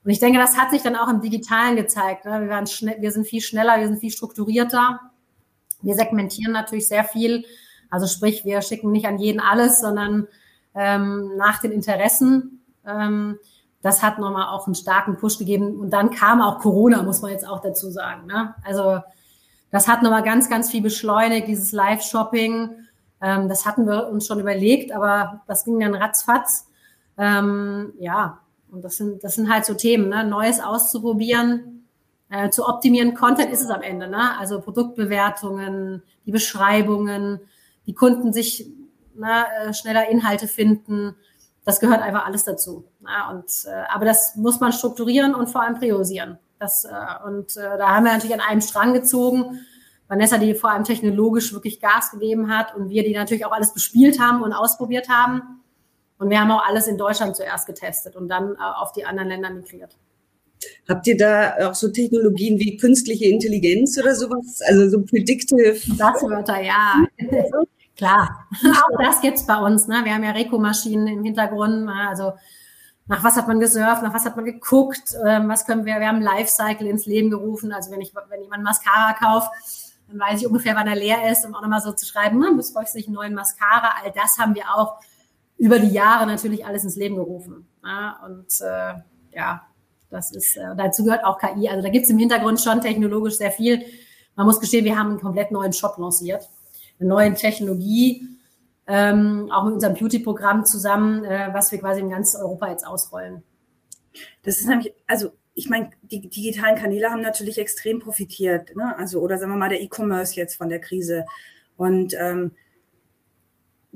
[0.05, 2.25] Und ich denke, das hat sich dann auch im Digitalen gezeigt.
[2.25, 2.43] Ne?
[2.43, 5.01] Wir, waren schnell, wir sind viel schneller, wir sind viel strukturierter.
[5.81, 7.45] Wir segmentieren natürlich sehr viel.
[7.91, 10.29] Also sprich, wir schicken nicht an jeden alles, sondern
[10.75, 12.65] ähm, nach den Interessen.
[12.87, 13.39] Ähm,
[13.81, 15.79] das hat nochmal auch einen starken Push gegeben.
[15.79, 18.27] Und dann kam auch Corona, muss man jetzt auch dazu sagen.
[18.27, 18.55] Ne?
[18.65, 19.01] Also
[19.73, 22.71] das hat nochmal ganz, ganz viel beschleunigt, dieses Live-Shopping.
[23.21, 26.69] Ähm, das hatten wir uns schon überlegt, aber das ging dann ratzfatz.
[27.19, 28.39] Ähm, ja,
[28.71, 30.25] und das sind, das sind halt so Themen, ne?
[30.25, 31.87] Neues auszuprobieren,
[32.31, 33.15] äh, zu optimieren.
[33.15, 34.39] Content ist es am Ende, ne?
[34.39, 37.41] Also Produktbewertungen, die Beschreibungen,
[37.87, 38.71] die Kunden sich
[39.15, 41.17] ne, äh, schneller Inhalte finden.
[41.65, 42.85] Das gehört einfach alles dazu.
[43.01, 43.09] Ne?
[43.31, 46.39] Und, äh, aber das muss man strukturieren und vor allem priorisieren.
[46.63, 46.91] Das, äh,
[47.27, 49.61] und äh, da haben wir natürlich an einem Strang gezogen.
[50.07, 53.75] Vanessa, die vor allem technologisch wirklich Gas gegeben hat und wir, die natürlich auch alles
[53.75, 55.61] bespielt haben und ausprobiert haben.
[56.19, 59.29] Und wir haben auch alles in Deutschland zuerst getestet und dann äh, auf die anderen
[59.29, 59.97] Länder migriert.
[60.89, 64.61] Habt ihr da auch so Technologien wie künstliche Intelligenz oder sowas?
[64.65, 65.73] Also so predictive?
[65.89, 67.05] Buzzwörter, ja.
[67.97, 69.89] Klar, auch das gibt's bei uns.
[69.89, 70.03] Ne?
[70.05, 71.87] Wir haben ja Reko-Maschinen im Hintergrund.
[71.87, 72.09] Ne?
[72.09, 72.35] Also
[73.07, 76.09] nach was hat man gesurft, nach was hat man geguckt, ähm, was können wir, wir
[76.09, 77.73] haben Lifecycle ins Leben gerufen.
[77.73, 79.51] Also wenn ich, wenn jemand Mascara kauft,
[80.09, 82.57] dann weiß ich ungefähr, wann er leer ist, um auch nochmal so zu schreiben, man
[82.57, 83.95] muss sich einen neuen Mascara.
[84.03, 85.01] All das haben wir auch
[85.59, 87.67] über die Jahre natürlich alles ins Leben gerufen.
[87.85, 88.95] Ja, und äh,
[89.37, 89.63] ja,
[90.11, 91.69] das ist, äh, dazu gehört auch KI.
[91.69, 93.85] Also da gibt es im Hintergrund schon technologisch sehr viel.
[94.37, 96.49] Man muss gestehen, wir haben einen komplett neuen Shop lanciert,
[96.99, 98.32] eine neue Technologie,
[98.87, 103.43] ähm, auch mit unserem Beauty-Programm zusammen, äh, was wir quasi in ganz Europa jetzt ausrollen.
[104.43, 108.97] Das ist nämlich, also ich meine, die digitalen Kanäle haben natürlich extrem profitiert, ne?
[108.97, 111.27] Also, oder sagen wir mal, der E-Commerce jetzt von der Krise.
[111.77, 112.53] Und ähm,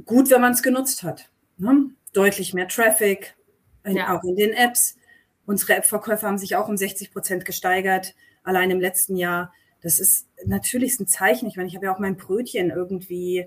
[0.04, 1.30] gut, wenn man es genutzt hat.
[1.56, 1.90] Ne?
[2.12, 3.36] Deutlich mehr Traffic,
[3.84, 4.16] in, ja.
[4.16, 4.96] auch in den Apps.
[5.46, 9.52] Unsere App-Verkäufe haben sich auch um 60 Prozent gesteigert, allein im letzten Jahr.
[9.80, 11.48] Das ist natürlich ein Zeichen.
[11.48, 13.46] Ich meine, ich habe ja auch mein Brötchen irgendwie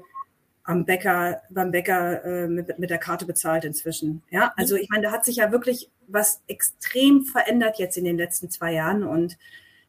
[0.70, 4.22] am Bäcker, beim Bäcker äh, mit, mit der Karte bezahlt inzwischen.
[4.30, 8.18] Ja, also ich meine, da hat sich ja wirklich was extrem verändert jetzt in den
[8.18, 9.40] letzten zwei Jahren und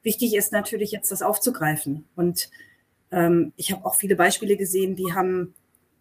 [0.02, 2.08] wichtig ist natürlich jetzt das aufzugreifen.
[2.16, 2.50] Und
[3.10, 5.52] ähm, ich habe auch viele Beispiele gesehen, die haben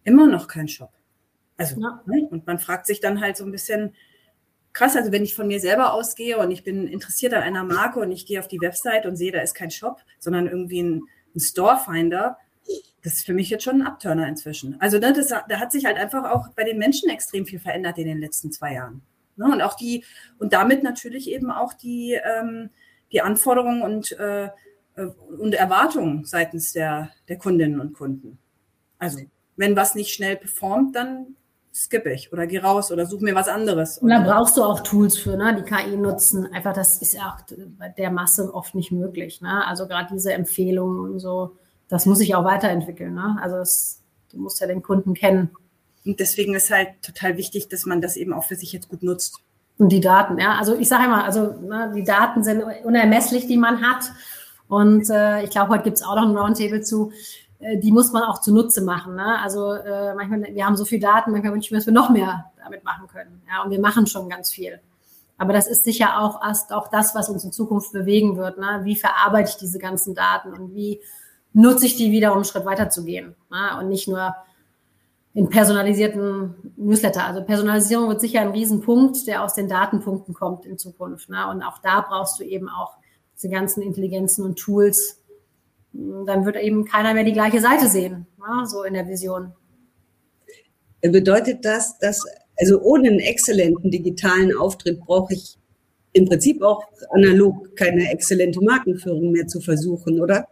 [0.06, 0.92] immer noch keinen Shop.
[1.58, 2.02] Also, ja.
[2.06, 2.30] ne?
[2.32, 3.94] und man fragt sich dann halt so ein bisschen,
[4.72, 8.00] krass, also wenn ich von mir selber ausgehe und ich bin interessiert an einer Marke
[8.00, 11.04] und ich gehe auf die Website und sehe, da ist kein Shop, sondern irgendwie ein,
[11.36, 12.38] ein Storefinder,
[13.04, 14.80] das ist für mich jetzt schon ein Abturner inzwischen.
[14.80, 17.98] Also ne, das, da hat sich halt einfach auch bei den Menschen extrem viel verändert
[17.98, 19.02] in den letzten zwei Jahren.
[19.36, 19.46] Ne?
[19.46, 20.04] Und auch die,
[20.38, 22.70] und damit natürlich eben auch die, ähm,
[23.12, 24.46] die Anforderungen und, äh,
[24.96, 25.06] äh
[25.40, 28.38] und Erwartungen seitens der, der Kundinnen und Kunden.
[28.98, 29.20] Also
[29.56, 31.36] wenn was nicht schnell performt, dann
[31.74, 34.00] skippe ich oder geh raus oder suche mir was anderes.
[34.00, 36.46] Und da brauchst du auch Tools für, ne, die KI nutzen.
[36.48, 39.40] Einfach, das ist ja auch bei der Masse oft nicht möglich.
[39.42, 39.66] Ne?
[39.66, 41.56] Also gerade diese Empfehlungen und so,
[41.90, 43.14] das muss sich auch weiterentwickeln.
[43.14, 43.38] Ne?
[43.42, 45.50] Also das, du musst ja den Kunden kennen.
[46.06, 49.04] Und deswegen ist halt total wichtig, dass man das eben auch für sich jetzt gut
[49.04, 49.40] nutzt.
[49.78, 50.58] Und die Daten, ja.
[50.58, 54.12] Also ich sage immer, also ne, die Daten sind unermesslich, die man hat.
[54.68, 57.12] Und äh, ich glaube, heute gibt es auch noch ein Roundtable zu.
[57.60, 59.16] Äh, die muss man auch zunutze machen.
[59.16, 59.40] Ne?
[59.42, 62.52] Also äh, manchmal, wir haben so viel Daten, manchmal wünschen wir, dass wir noch mehr
[62.64, 63.42] damit machen können.
[63.48, 64.80] Ja, und wir machen schon ganz viel.
[65.38, 68.58] Aber das ist sicher auch erst auch das, was uns in Zukunft bewegen wird.
[68.58, 68.82] Ne?
[68.84, 71.00] Wie verarbeite ich diese ganzen Daten und wie
[71.54, 73.36] nutze ich die wieder, um einen Schritt weiter zu gehen?
[73.50, 73.80] Ne?
[73.80, 74.36] Und nicht nur
[75.34, 77.26] in personalisierten Newsletter.
[77.26, 81.30] Also Personalisierung wird sicher ein Riesenpunkt, der aus den Datenpunkten kommt in Zukunft.
[81.30, 81.50] Ne?
[81.50, 82.97] Und auch da brauchst du eben auch
[83.36, 85.22] diese ganzen Intelligenzen und Tools,
[85.93, 89.54] dann wird eben keiner mehr die gleiche Seite sehen, ja, so in der Vision.
[91.02, 92.26] Bedeutet das, dass,
[92.60, 95.58] also ohne einen exzellenten digitalen Auftritt brauche ich
[96.14, 100.47] im Prinzip auch analog keine exzellente Markenführung mehr zu versuchen, oder?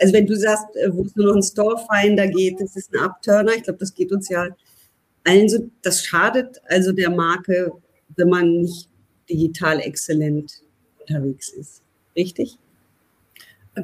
[0.00, 3.00] Also wenn du sagst, äh, wo es nur noch ein Storefinder geht, das ist ein
[3.00, 4.48] Upturner, ich glaube, das geht uns ja
[5.24, 7.72] allen so, das schadet also der Marke,
[8.16, 8.88] wenn man nicht
[9.28, 10.62] digital exzellent
[11.00, 11.82] unterwegs ist.
[12.14, 12.58] Richtig?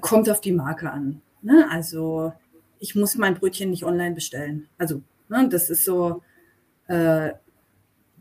[0.00, 1.20] kommt auf die Marke an.
[1.42, 1.66] Ne?
[1.70, 2.32] Also
[2.78, 4.68] ich muss mein Brötchen nicht online bestellen.
[4.78, 6.22] Also ne, das ist so,
[6.86, 7.32] äh,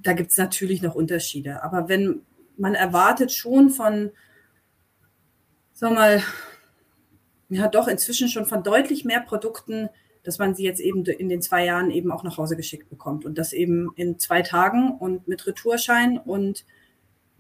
[0.04, 1.64] da gibt es natürlich noch Unterschiede.
[1.64, 2.22] Aber wenn
[2.58, 4.12] man erwartet schon von,
[5.74, 6.22] sag mal,
[7.56, 9.90] ja doch inzwischen schon von deutlich mehr Produkten,
[10.24, 13.26] dass man sie jetzt eben in den zwei Jahren eben auch nach Hause geschickt bekommt
[13.26, 16.66] und das eben in zwei Tagen und mit Retourschein und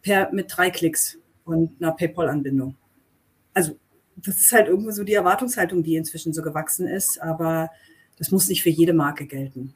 [0.01, 2.75] per mit drei Klicks und einer PayPal-Anbindung.
[3.53, 3.77] Also
[4.15, 7.69] das ist halt irgendwo so die Erwartungshaltung, die inzwischen so gewachsen ist, aber
[8.17, 9.73] das muss nicht für jede Marke gelten.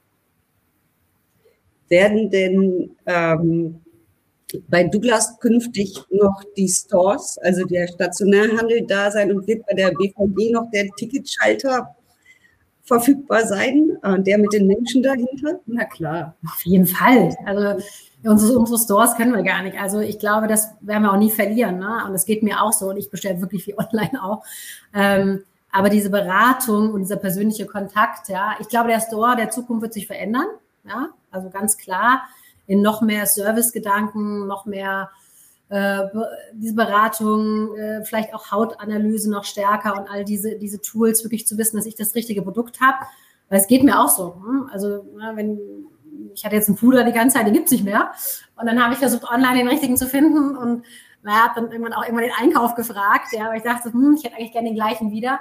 [1.87, 3.81] Werden denn ähm,
[4.67, 9.91] bei Douglas künftig noch die Stores, also der Stationärhandel da sein und wird bei der
[9.91, 11.95] BVG noch der Ticketschalter
[12.83, 15.59] verfügbar sein, äh, der mit den Menschen dahinter?
[15.65, 16.35] Na klar.
[16.45, 17.35] Auf jeden Fall.
[17.45, 17.83] Also
[18.25, 19.79] Unsere, unsere Stores kennen wir gar nicht.
[19.79, 21.77] Also ich glaube, das werden wir auch nie verlieren.
[21.77, 22.05] Ne?
[22.07, 24.43] Und es geht mir auch so und ich bestelle wirklich viel online auch.
[24.93, 29.83] Ähm, aber diese Beratung und dieser persönliche Kontakt, ja, ich glaube, der Store der Zukunft
[29.83, 30.47] wird sich verändern.
[30.87, 32.23] Ja, also ganz klar.
[32.67, 35.09] In noch mehr Servicegedanken, noch mehr
[35.69, 36.03] äh,
[36.53, 41.57] diese Beratung, äh, vielleicht auch Hautanalyse noch stärker und all diese, diese Tools, wirklich zu
[41.57, 43.05] wissen, dass ich das richtige Produkt habe.
[43.49, 44.35] Weil es geht mir auch so.
[44.35, 44.69] Hm?
[44.71, 45.59] Also, na, wenn
[46.33, 48.11] ich hatte jetzt einen Puder die ganze Zeit, den gibt's nicht mehr.
[48.55, 50.85] Und dann habe ich versucht, online den richtigen zu finden und
[51.23, 54.23] naja, habe dann irgendwann auch irgendwann den Einkauf gefragt, ja, weil ich dachte, hm, ich
[54.23, 55.39] hätte eigentlich gerne den gleichen wieder.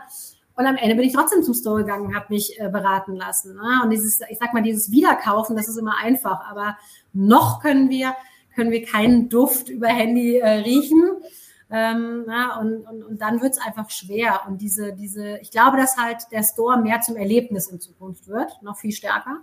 [0.57, 3.55] Und am Ende bin ich trotzdem zum Store gegangen und habe mich äh, beraten lassen.
[3.55, 3.81] Ne?
[3.83, 6.49] Und dieses, ich sag mal, dieses Wiederkaufen, das ist immer einfach.
[6.49, 6.77] Aber
[7.13, 8.15] noch können wir,
[8.55, 11.03] können wir keinen Duft über Handy äh, riechen.
[11.71, 14.43] Ähm, na, und, und, und dann wird es einfach schwer.
[14.47, 18.63] Und diese, diese, ich glaube, dass halt der Store mehr zum Erlebnis in Zukunft wird,
[18.63, 19.41] noch viel stärker.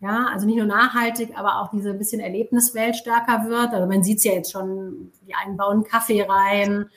[0.00, 3.72] Ja, also nicht nur nachhaltig, aber auch diese bisschen Erlebniswelt stärker wird.
[3.72, 6.90] Also man sieht es ja jetzt schon, die einen bauen Kaffee rein,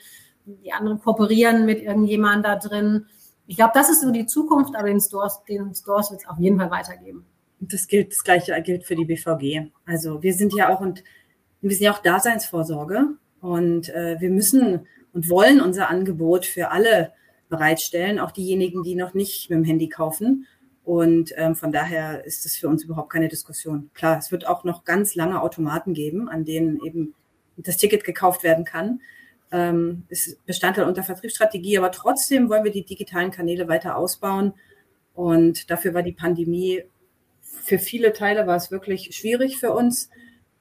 [0.45, 3.05] die anderen kooperieren mit irgendjemandem da drin.
[3.47, 6.39] Ich glaube, das ist so die Zukunft, aber den Stores, den Stores wird es auf
[6.39, 7.25] jeden Fall weitergeben.
[7.59, 9.71] Das gilt, das Gleiche gilt für die BVG.
[9.85, 11.03] Also wir sind ja auch und
[11.61, 13.09] wir sind ja auch Daseinsvorsorge
[13.41, 17.13] und äh, wir müssen und wollen unser Angebot für alle
[17.49, 20.47] bereitstellen, auch diejenigen, die noch nicht mit dem Handy kaufen.
[20.83, 23.89] Und ähm, von daher ist das für uns überhaupt keine Diskussion.
[23.93, 27.15] Klar, es wird auch noch ganz lange Automaten geben, an denen eben
[27.57, 29.01] das Ticket gekauft werden kann.
[29.51, 34.53] Ähm, ist Bestandteil unserer Vertriebsstrategie, aber trotzdem wollen wir die digitalen Kanäle weiter ausbauen.
[35.13, 36.83] Und dafür war die Pandemie
[37.65, 40.09] für viele Teile war es wirklich schwierig für uns.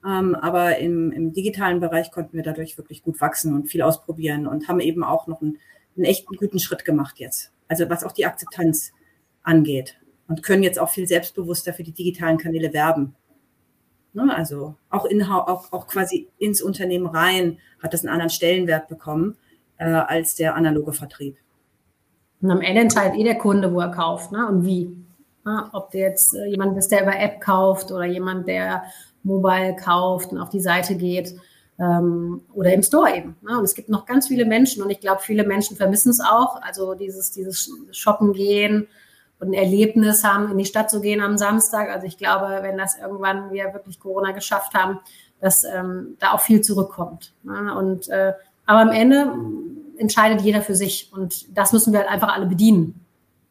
[0.04, 4.46] Ähm, aber im, im digitalen Bereich konnten wir dadurch wirklich gut wachsen und viel ausprobieren
[4.46, 5.58] und haben eben auch noch einen,
[5.96, 7.52] einen echten guten Schritt gemacht jetzt.
[7.68, 8.92] Also was auch die Akzeptanz
[9.42, 13.14] angeht und können jetzt auch viel selbstbewusster für die digitalen Kanäle werben.
[14.14, 14.34] Ne?
[14.34, 19.36] Also auch, in, auch, auch quasi ins Unternehmen rein hat das einen anderen Stellenwert bekommen
[19.78, 21.36] äh, als der analoge Vertrieb.
[22.40, 24.46] Und am Ende entscheidet eh der Kunde, wo er kauft ne?
[24.48, 24.96] und wie.
[25.46, 28.84] Ja, ob der jetzt äh, jemand ist, der über App kauft oder jemand, der
[29.24, 31.34] mobile kauft und auf die Seite geht
[31.78, 33.36] ähm, oder im Store eben.
[33.42, 33.58] Ne?
[33.58, 36.62] Und es gibt noch ganz viele Menschen und ich glaube, viele Menschen vermissen es auch.
[36.62, 38.86] Also dieses, dieses Shoppen gehen,
[39.40, 41.90] und ein Erlebnis haben, in die Stadt zu gehen am Samstag.
[41.90, 45.00] Also ich glaube, wenn das irgendwann wir wirklich Corona geschafft haben,
[45.40, 47.34] dass ähm, da auch viel zurückkommt.
[47.42, 47.74] Ne?
[47.76, 48.32] Und äh,
[48.66, 49.32] aber am Ende
[49.98, 53.04] entscheidet jeder für sich und das müssen wir halt einfach alle bedienen.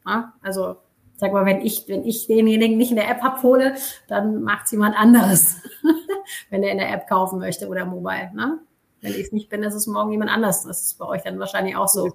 [0.05, 0.31] Ne?
[0.41, 0.77] Also
[1.15, 3.75] sag mal, wenn ich, wenn ich denjenigen nicht in der App abhole,
[4.07, 5.57] dann macht jemand anderes,
[6.49, 8.31] wenn er in der App kaufen möchte oder mobile.
[8.33, 8.59] Ne?
[9.01, 10.63] Wenn ich es nicht bin, ist es morgen jemand anders.
[10.63, 12.11] Das ist bei euch dann wahrscheinlich auch so.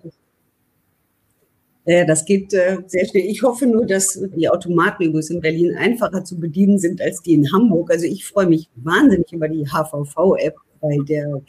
[1.91, 3.25] Ja, das geht äh, sehr schnell.
[3.25, 7.33] Ich hoffe nur, dass die Automaten übrigens in Berlin einfacher zu bedienen sind als die
[7.33, 7.91] in Hamburg.
[7.91, 11.41] Also ich freue mich wahnsinnig über die HVV-App, weil der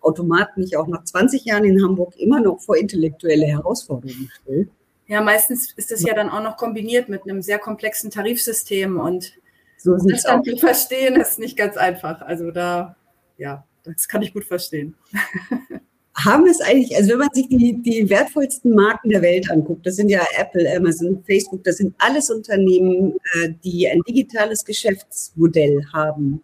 [0.00, 4.68] Automat mich auch nach 20 Jahren in Hamburg immer noch vor intellektuelle Herausforderungen stellt.
[5.08, 9.32] Ja, meistens ist das ja dann auch noch kombiniert mit einem sehr komplexen Tarifsystem und
[9.78, 12.22] so das dann zu verstehen ist nicht ganz einfach.
[12.22, 12.94] Also da,
[13.36, 14.94] ja, das kann ich gut verstehen.
[16.24, 19.96] haben es eigentlich, also wenn man sich die, die wertvollsten Marken der Welt anguckt, das
[19.96, 26.42] sind ja Apple, Amazon, Facebook, das sind alles Unternehmen, äh, die ein digitales Geschäftsmodell haben,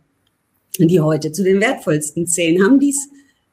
[0.78, 2.62] die heute zu den wertvollsten zählen.
[2.64, 3.08] Haben die es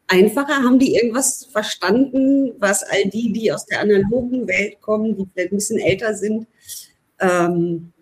[0.07, 0.63] einfacher?
[0.63, 5.53] Haben die irgendwas verstanden, was all die, die aus der analogen Welt kommen, die vielleicht
[5.53, 6.45] ein bisschen älter sind,
[7.19, 7.93] ähm,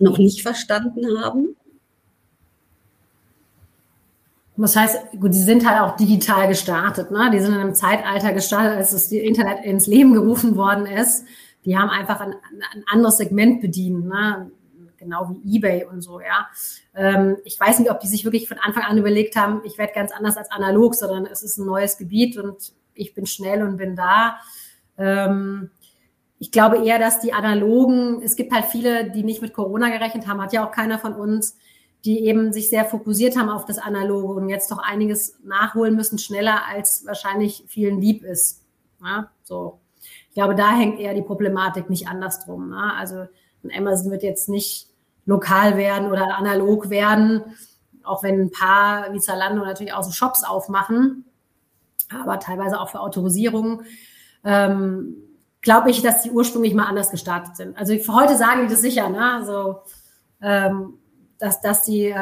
[0.00, 1.56] noch nicht verstanden haben?
[4.56, 7.10] Das heißt, gut, die sind halt auch digital gestartet.
[7.10, 7.30] Ne?
[7.32, 11.24] Die sind in einem Zeitalter gestartet, als das Internet ins Leben gerufen worden ist.
[11.64, 12.34] Die haben einfach ein,
[12.74, 14.50] ein anderes Segment bedient, ne?
[14.98, 16.20] genau wie eBay und so.
[16.20, 16.48] Ja,
[16.94, 19.92] ähm, ich weiß nicht, ob die sich wirklich von Anfang an überlegt haben, ich werde
[19.94, 23.76] ganz anders als analog, sondern es ist ein neues Gebiet und ich bin schnell und
[23.76, 24.38] bin da.
[24.98, 25.70] Ähm,
[26.38, 30.26] ich glaube eher, dass die analogen, es gibt halt viele, die nicht mit Corona gerechnet
[30.26, 31.56] haben, hat ja auch keiner von uns
[32.04, 36.18] die eben sich sehr fokussiert haben auf das Analoge und jetzt doch einiges nachholen müssen,
[36.18, 38.62] schneller als wahrscheinlich vielen lieb ist.
[39.02, 39.78] Ja, so.
[40.28, 42.70] Ich glaube, da hängt eher die Problematik nicht andersrum.
[42.70, 42.92] Ne?
[42.96, 43.26] Also
[43.76, 44.88] Amazon wird jetzt nicht
[45.26, 47.42] lokal werden oder analog werden,
[48.02, 51.24] auch wenn ein paar wie Zalando natürlich auch so Shops aufmachen,
[52.10, 53.82] aber teilweise auch für Autorisierung.
[54.44, 55.16] Ähm,
[55.60, 57.76] glaube ich, dass die ursprünglich mal anders gestartet sind.
[57.78, 59.34] Also für heute sagen die das sicher, ne?
[59.34, 59.82] Also
[60.40, 60.94] ähm,
[61.42, 62.14] dass, dass die äh,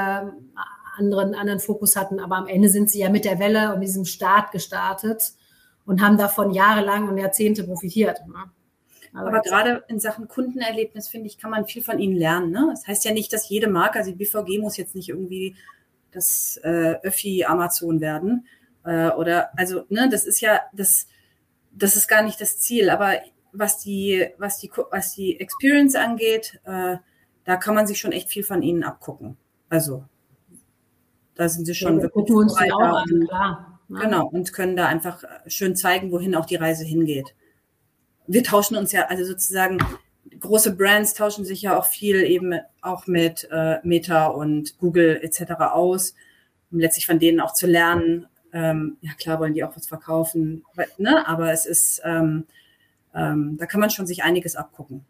[0.97, 2.21] anderen, anderen Fokus hatten.
[2.21, 5.35] Aber am Ende sind sie ja mit der Welle und diesem Start gestartet
[5.85, 8.27] und haben davon jahrelang und Jahrzehnte profitiert.
[8.27, 8.51] Ne?
[9.13, 12.51] Aber, Aber gerade in Sachen Kundenerlebnis, finde ich, kann man viel von ihnen lernen.
[12.51, 12.69] Ne?
[12.71, 15.55] Das heißt ja nicht, dass jede Marke, also die BVG muss jetzt nicht irgendwie
[16.13, 18.47] das äh, Öffi Amazon werden.
[18.87, 21.09] Äh, oder also, ne, das ist ja, das,
[21.73, 22.89] das ist gar nicht das Ziel.
[22.89, 23.17] Aber
[23.53, 26.97] was die, was die, was die Experience angeht, äh,
[27.45, 29.37] da kann man sich schon echt viel von ihnen abgucken.
[29.69, 30.05] Also
[31.35, 33.81] Da sind sie schon ja, wirklich gucken uns auch an, klar.
[33.89, 34.01] Ne?
[34.03, 37.35] Genau, und können da einfach schön zeigen, wohin auch die Reise hingeht.
[38.29, 39.79] Wir tauschen uns ja, also sozusagen,
[40.39, 45.53] große Brands tauschen sich ja auch viel eben auch mit äh, Meta und Google etc.
[45.73, 46.15] aus,
[46.71, 48.27] um letztlich von denen auch zu lernen.
[48.53, 50.65] Ähm, ja, klar wollen die auch was verkaufen,
[50.99, 51.27] ne?
[51.27, 52.47] aber es ist, ähm,
[53.15, 55.05] ähm, da kann man schon sich einiges abgucken.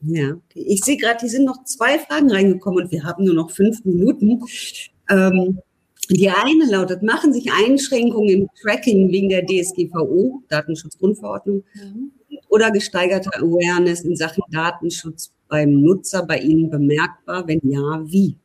[0.00, 3.50] Ja, ich sehe gerade, hier sind noch zwei Fragen reingekommen und wir haben nur noch
[3.50, 4.42] fünf Minuten.
[5.10, 5.58] Ähm,
[6.10, 12.12] die eine lautet, machen sich Einschränkungen im Tracking wegen der DSGVO, Datenschutzgrundverordnung, mhm.
[12.48, 17.46] oder gesteigerte Awareness in Sachen Datenschutz beim Nutzer bei Ihnen bemerkbar?
[17.46, 18.36] Wenn ja, wie?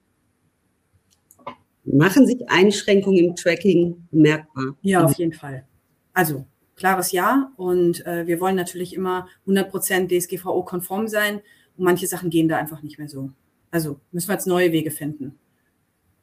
[1.86, 4.76] Machen sich Einschränkungen im Tracking bemerkbar?
[4.82, 5.66] Ja, auf jeden Fall.
[6.14, 6.46] Also
[6.76, 7.52] klares Ja.
[7.58, 11.42] Und äh, wir wollen natürlich immer 100% DSGVO-konform sein.
[11.78, 13.32] Und manche Sachen gehen da einfach nicht mehr so.
[13.72, 15.40] Also müssen wir jetzt neue Wege finden.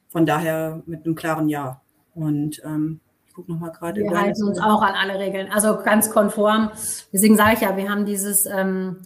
[0.08, 1.80] Von daher mit einem klaren Ja.
[2.14, 4.02] Und ähm, ich gucke nochmal gerade.
[4.02, 5.50] Wir halten uns auch an alle Regeln.
[5.52, 6.70] Also ganz konform.
[7.12, 8.96] Deswegen sage ich ja, wir haben dieses ähm,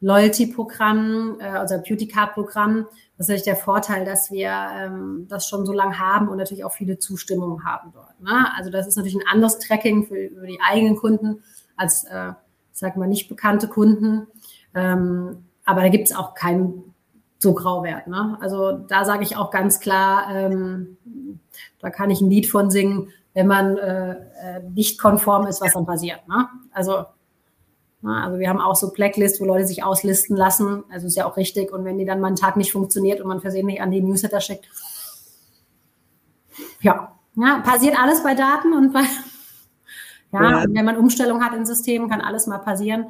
[0.00, 2.86] Loyalty-Programm, äh, also Beauty Card-Programm.
[3.16, 6.64] Das ist natürlich der Vorteil, dass wir ähm, das schon so lange haben und natürlich
[6.64, 8.20] auch viele Zustimmungen haben dort.
[8.20, 8.46] Ne?
[8.56, 11.42] Also das ist natürlich ein anderes Tracking für, für die eigenen Kunden
[11.76, 12.32] als, äh,
[12.72, 14.26] sagen wir, nicht bekannte Kunden.
[14.74, 16.94] Ähm, aber da gibt es auch keinen
[17.38, 18.06] so Grauwert.
[18.06, 18.36] Ne?
[18.40, 20.98] Also da sage ich auch ganz klar, ähm,
[21.80, 25.74] da kann ich ein Lied von singen, wenn man äh, äh nicht konform ist, was
[25.74, 26.26] dann passiert.
[26.28, 26.48] Ne?
[26.72, 27.04] Also,
[28.02, 30.84] also wir haben auch so Blacklist, wo Leute sich auslisten lassen.
[30.90, 31.72] Also ist ja auch richtig.
[31.72, 34.40] Und wenn die dann mal einen Tag nicht funktioniert und man versehentlich an die Newsletter
[34.40, 34.68] schickt,
[36.80, 39.02] ja, ja passiert alles bei Daten und bei
[40.32, 40.64] ja, ja.
[40.68, 43.06] wenn man Umstellung hat in Systemen, kann alles mal passieren.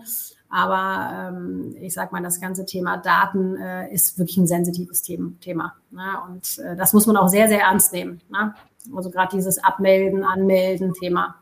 [0.48, 5.74] Aber ähm, ich sage mal, das ganze Thema Daten äh, ist wirklich ein sensitives Thema.
[5.90, 6.04] Ne?
[6.28, 8.20] Und äh, das muss man auch sehr, sehr ernst nehmen.
[8.30, 8.54] Ne?
[8.94, 11.34] Also gerade dieses Abmelden, Anmelden Thema.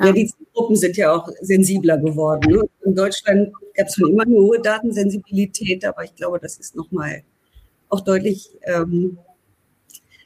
[0.00, 0.12] Ja.
[0.12, 2.50] die Gruppen sind ja auch sensibler geworden.
[2.50, 2.62] Ne?
[2.84, 7.22] In Deutschland gab es schon immer eine hohe Datensensibilität, aber ich glaube, das ist nochmal
[7.88, 9.18] auch deutlich ähm,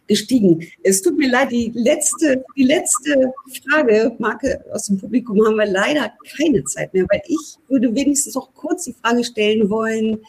[0.06, 0.66] gestiegen.
[0.82, 3.32] Es tut mir leid, die letzte, die letzte
[3.64, 8.34] Frage, Marke aus dem Publikum, haben wir leider keine Zeit mehr, weil ich würde wenigstens
[8.34, 10.20] noch kurz die Frage stellen wollen,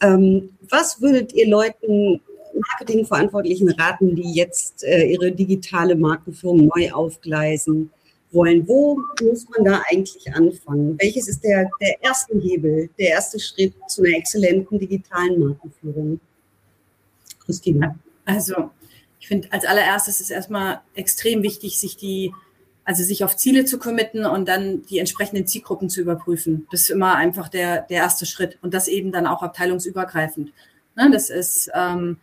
[0.00, 2.20] ähm, was würdet ihr Leuten,
[2.70, 7.90] Marketingverantwortlichen raten, die jetzt äh, ihre digitale Markenführung neu aufgleisen
[8.32, 8.66] wollen?
[8.66, 10.98] Wo muss man da eigentlich anfangen?
[11.00, 16.20] Welches ist der, der erste Hebel, der erste Schritt zu einer exzellenten digitalen Markenführung?
[17.44, 17.98] Christina.
[18.24, 18.70] Also
[19.20, 22.32] ich finde, als allererstes ist erstmal extrem wichtig, sich die,
[22.84, 26.66] also sich auf Ziele zu committen und dann die entsprechenden Zielgruppen zu überprüfen.
[26.70, 30.52] Das ist immer einfach der, der erste Schritt und das eben dann auch abteilungsübergreifend.
[30.96, 32.18] Ne, das ist ähm,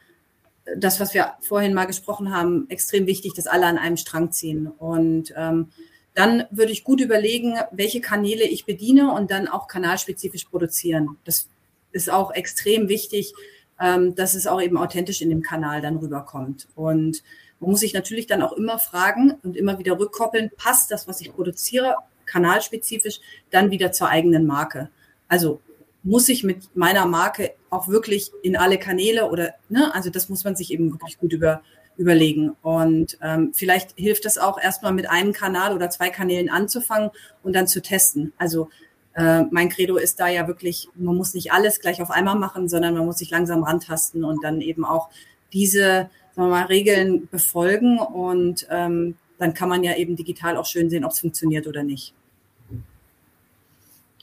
[0.77, 4.67] das, was wir vorhin mal gesprochen haben, extrem wichtig, dass alle an einem Strang ziehen.
[4.67, 5.69] Und ähm,
[6.15, 11.17] dann würde ich gut überlegen, welche Kanäle ich bediene und dann auch kanalspezifisch produzieren.
[11.25, 11.49] Das
[11.91, 13.33] ist auch extrem wichtig,
[13.79, 16.67] ähm, dass es auch eben authentisch in dem Kanal dann rüberkommt.
[16.73, 17.21] Und
[17.59, 21.19] man muss sich natürlich dann auch immer fragen und immer wieder rückkoppeln, passt das, was
[21.19, 21.95] ich produziere,
[22.25, 23.19] kanalspezifisch,
[23.51, 24.89] dann wieder zur eigenen Marke.
[25.27, 25.59] Also
[26.03, 30.43] muss ich mit meiner Marke auch wirklich in alle Kanäle oder, ne, also das muss
[30.43, 31.61] man sich eben wirklich gut über,
[31.97, 32.55] überlegen.
[32.61, 37.11] Und ähm, vielleicht hilft es auch erstmal mit einem Kanal oder zwei Kanälen anzufangen
[37.43, 38.33] und dann zu testen.
[38.37, 38.69] Also
[39.13, 42.67] äh, mein Credo ist da ja wirklich, man muss nicht alles gleich auf einmal machen,
[42.67, 45.09] sondern man muss sich langsam rantasten und dann eben auch
[45.53, 50.65] diese sagen wir mal, Regeln befolgen und ähm, dann kann man ja eben digital auch
[50.65, 52.13] schön sehen, ob es funktioniert oder nicht.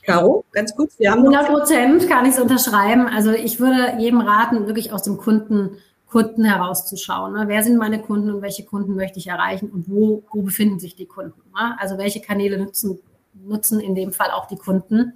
[0.05, 0.99] Caro, ganz kurz.
[0.99, 3.07] Wir haben 100 Prozent kann ich es unterschreiben.
[3.07, 5.77] Also ich würde jedem raten, wirklich aus dem Kunden,
[6.13, 7.33] Kunden herauszuschauen.
[7.33, 7.45] Ne?
[7.47, 10.95] Wer sind meine Kunden und welche Kunden möchte ich erreichen und wo, wo befinden sich
[10.95, 11.41] die Kunden?
[11.55, 11.75] Ne?
[11.79, 12.99] Also welche Kanäle nutzen
[13.33, 15.13] nutzen in dem Fall auch die Kunden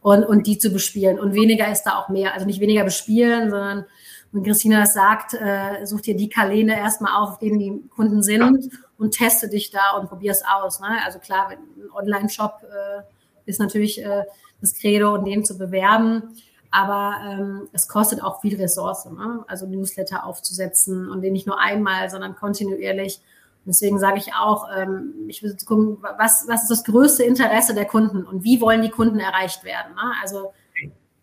[0.00, 1.20] und, und die zu bespielen.
[1.20, 2.32] Und weniger ist da auch mehr.
[2.32, 3.84] Also nicht weniger bespielen, sondern
[4.32, 8.70] wenn Christina sagt, äh, such dir die Kanäle erstmal auf, auf denen die Kunden sind
[8.96, 10.80] und teste dich da und probier es aus.
[10.80, 10.88] Ne?
[11.04, 11.58] Also klar, ein
[11.94, 13.02] Online-Shop äh,
[13.44, 14.24] ist natürlich äh,
[14.62, 16.34] das Credo und den zu bewerben.
[16.74, 19.44] Aber ähm, es kostet auch viel Ressource, ne?
[19.46, 23.20] also Newsletter aufzusetzen und den nicht nur einmal, sondern kontinuierlich.
[23.64, 27.84] Deswegen sage ich auch, ähm, ich will gucken, was, was ist das größte Interesse der
[27.84, 29.94] Kunden und wie wollen die Kunden erreicht werden.
[29.94, 30.14] Ne?
[30.20, 30.52] Also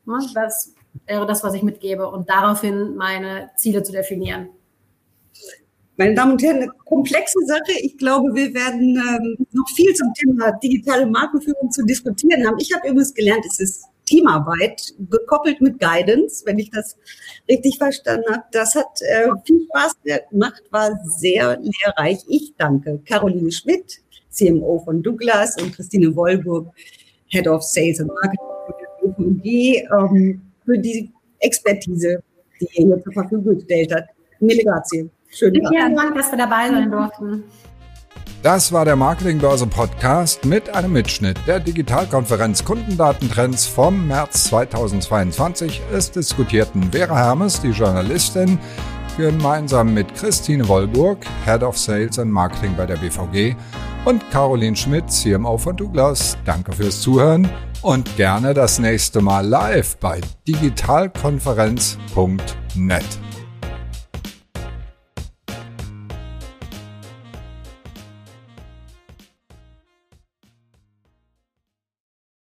[0.06, 0.74] ne, das
[1.06, 4.48] wäre das, was ich mitgebe und daraufhin meine Ziele zu definieren.
[5.98, 7.78] Meine Damen und Herren, eine komplexe Sache.
[7.82, 12.56] Ich glaube, wir werden ähm, noch viel zum Thema digitale Markenführung zu diskutieren haben.
[12.58, 16.98] Ich habe übrigens gelernt, es ist Teamarbeit, gekoppelt mit Guidance, wenn ich das
[17.50, 18.44] richtig verstanden habe.
[18.52, 19.96] Das hat äh, viel Spaß
[20.30, 22.20] gemacht, war sehr lehrreich.
[22.28, 26.74] Ich danke Caroline Schmidt, CMO von Douglas und Christine Wollburg,
[27.28, 31.10] Head of Sales and Marketing für die, ähm, für die
[31.40, 32.22] Expertise,
[32.60, 34.06] die ihr hier zur Verfügung gestellt hat.
[34.42, 35.10] Mille grazie.
[35.30, 37.44] Schönen Vielen Dank, dass wir dabei sein durften.
[38.42, 45.80] Das war der Marketingbörse Podcast mit einem Mitschnitt der Digitalkonferenz Kundendatentrends vom März 2022.
[45.94, 48.58] Es diskutierten Vera Hermes, die Journalistin,
[49.16, 53.56] gemeinsam mit Christine Wollburg, Head of Sales and Marketing bei der BVG
[54.06, 56.36] und Caroline Schmidt, CMO von Douglas.
[56.44, 57.48] Danke fürs Zuhören
[57.84, 63.31] und gerne das nächste Mal live bei digitalkonferenz.net.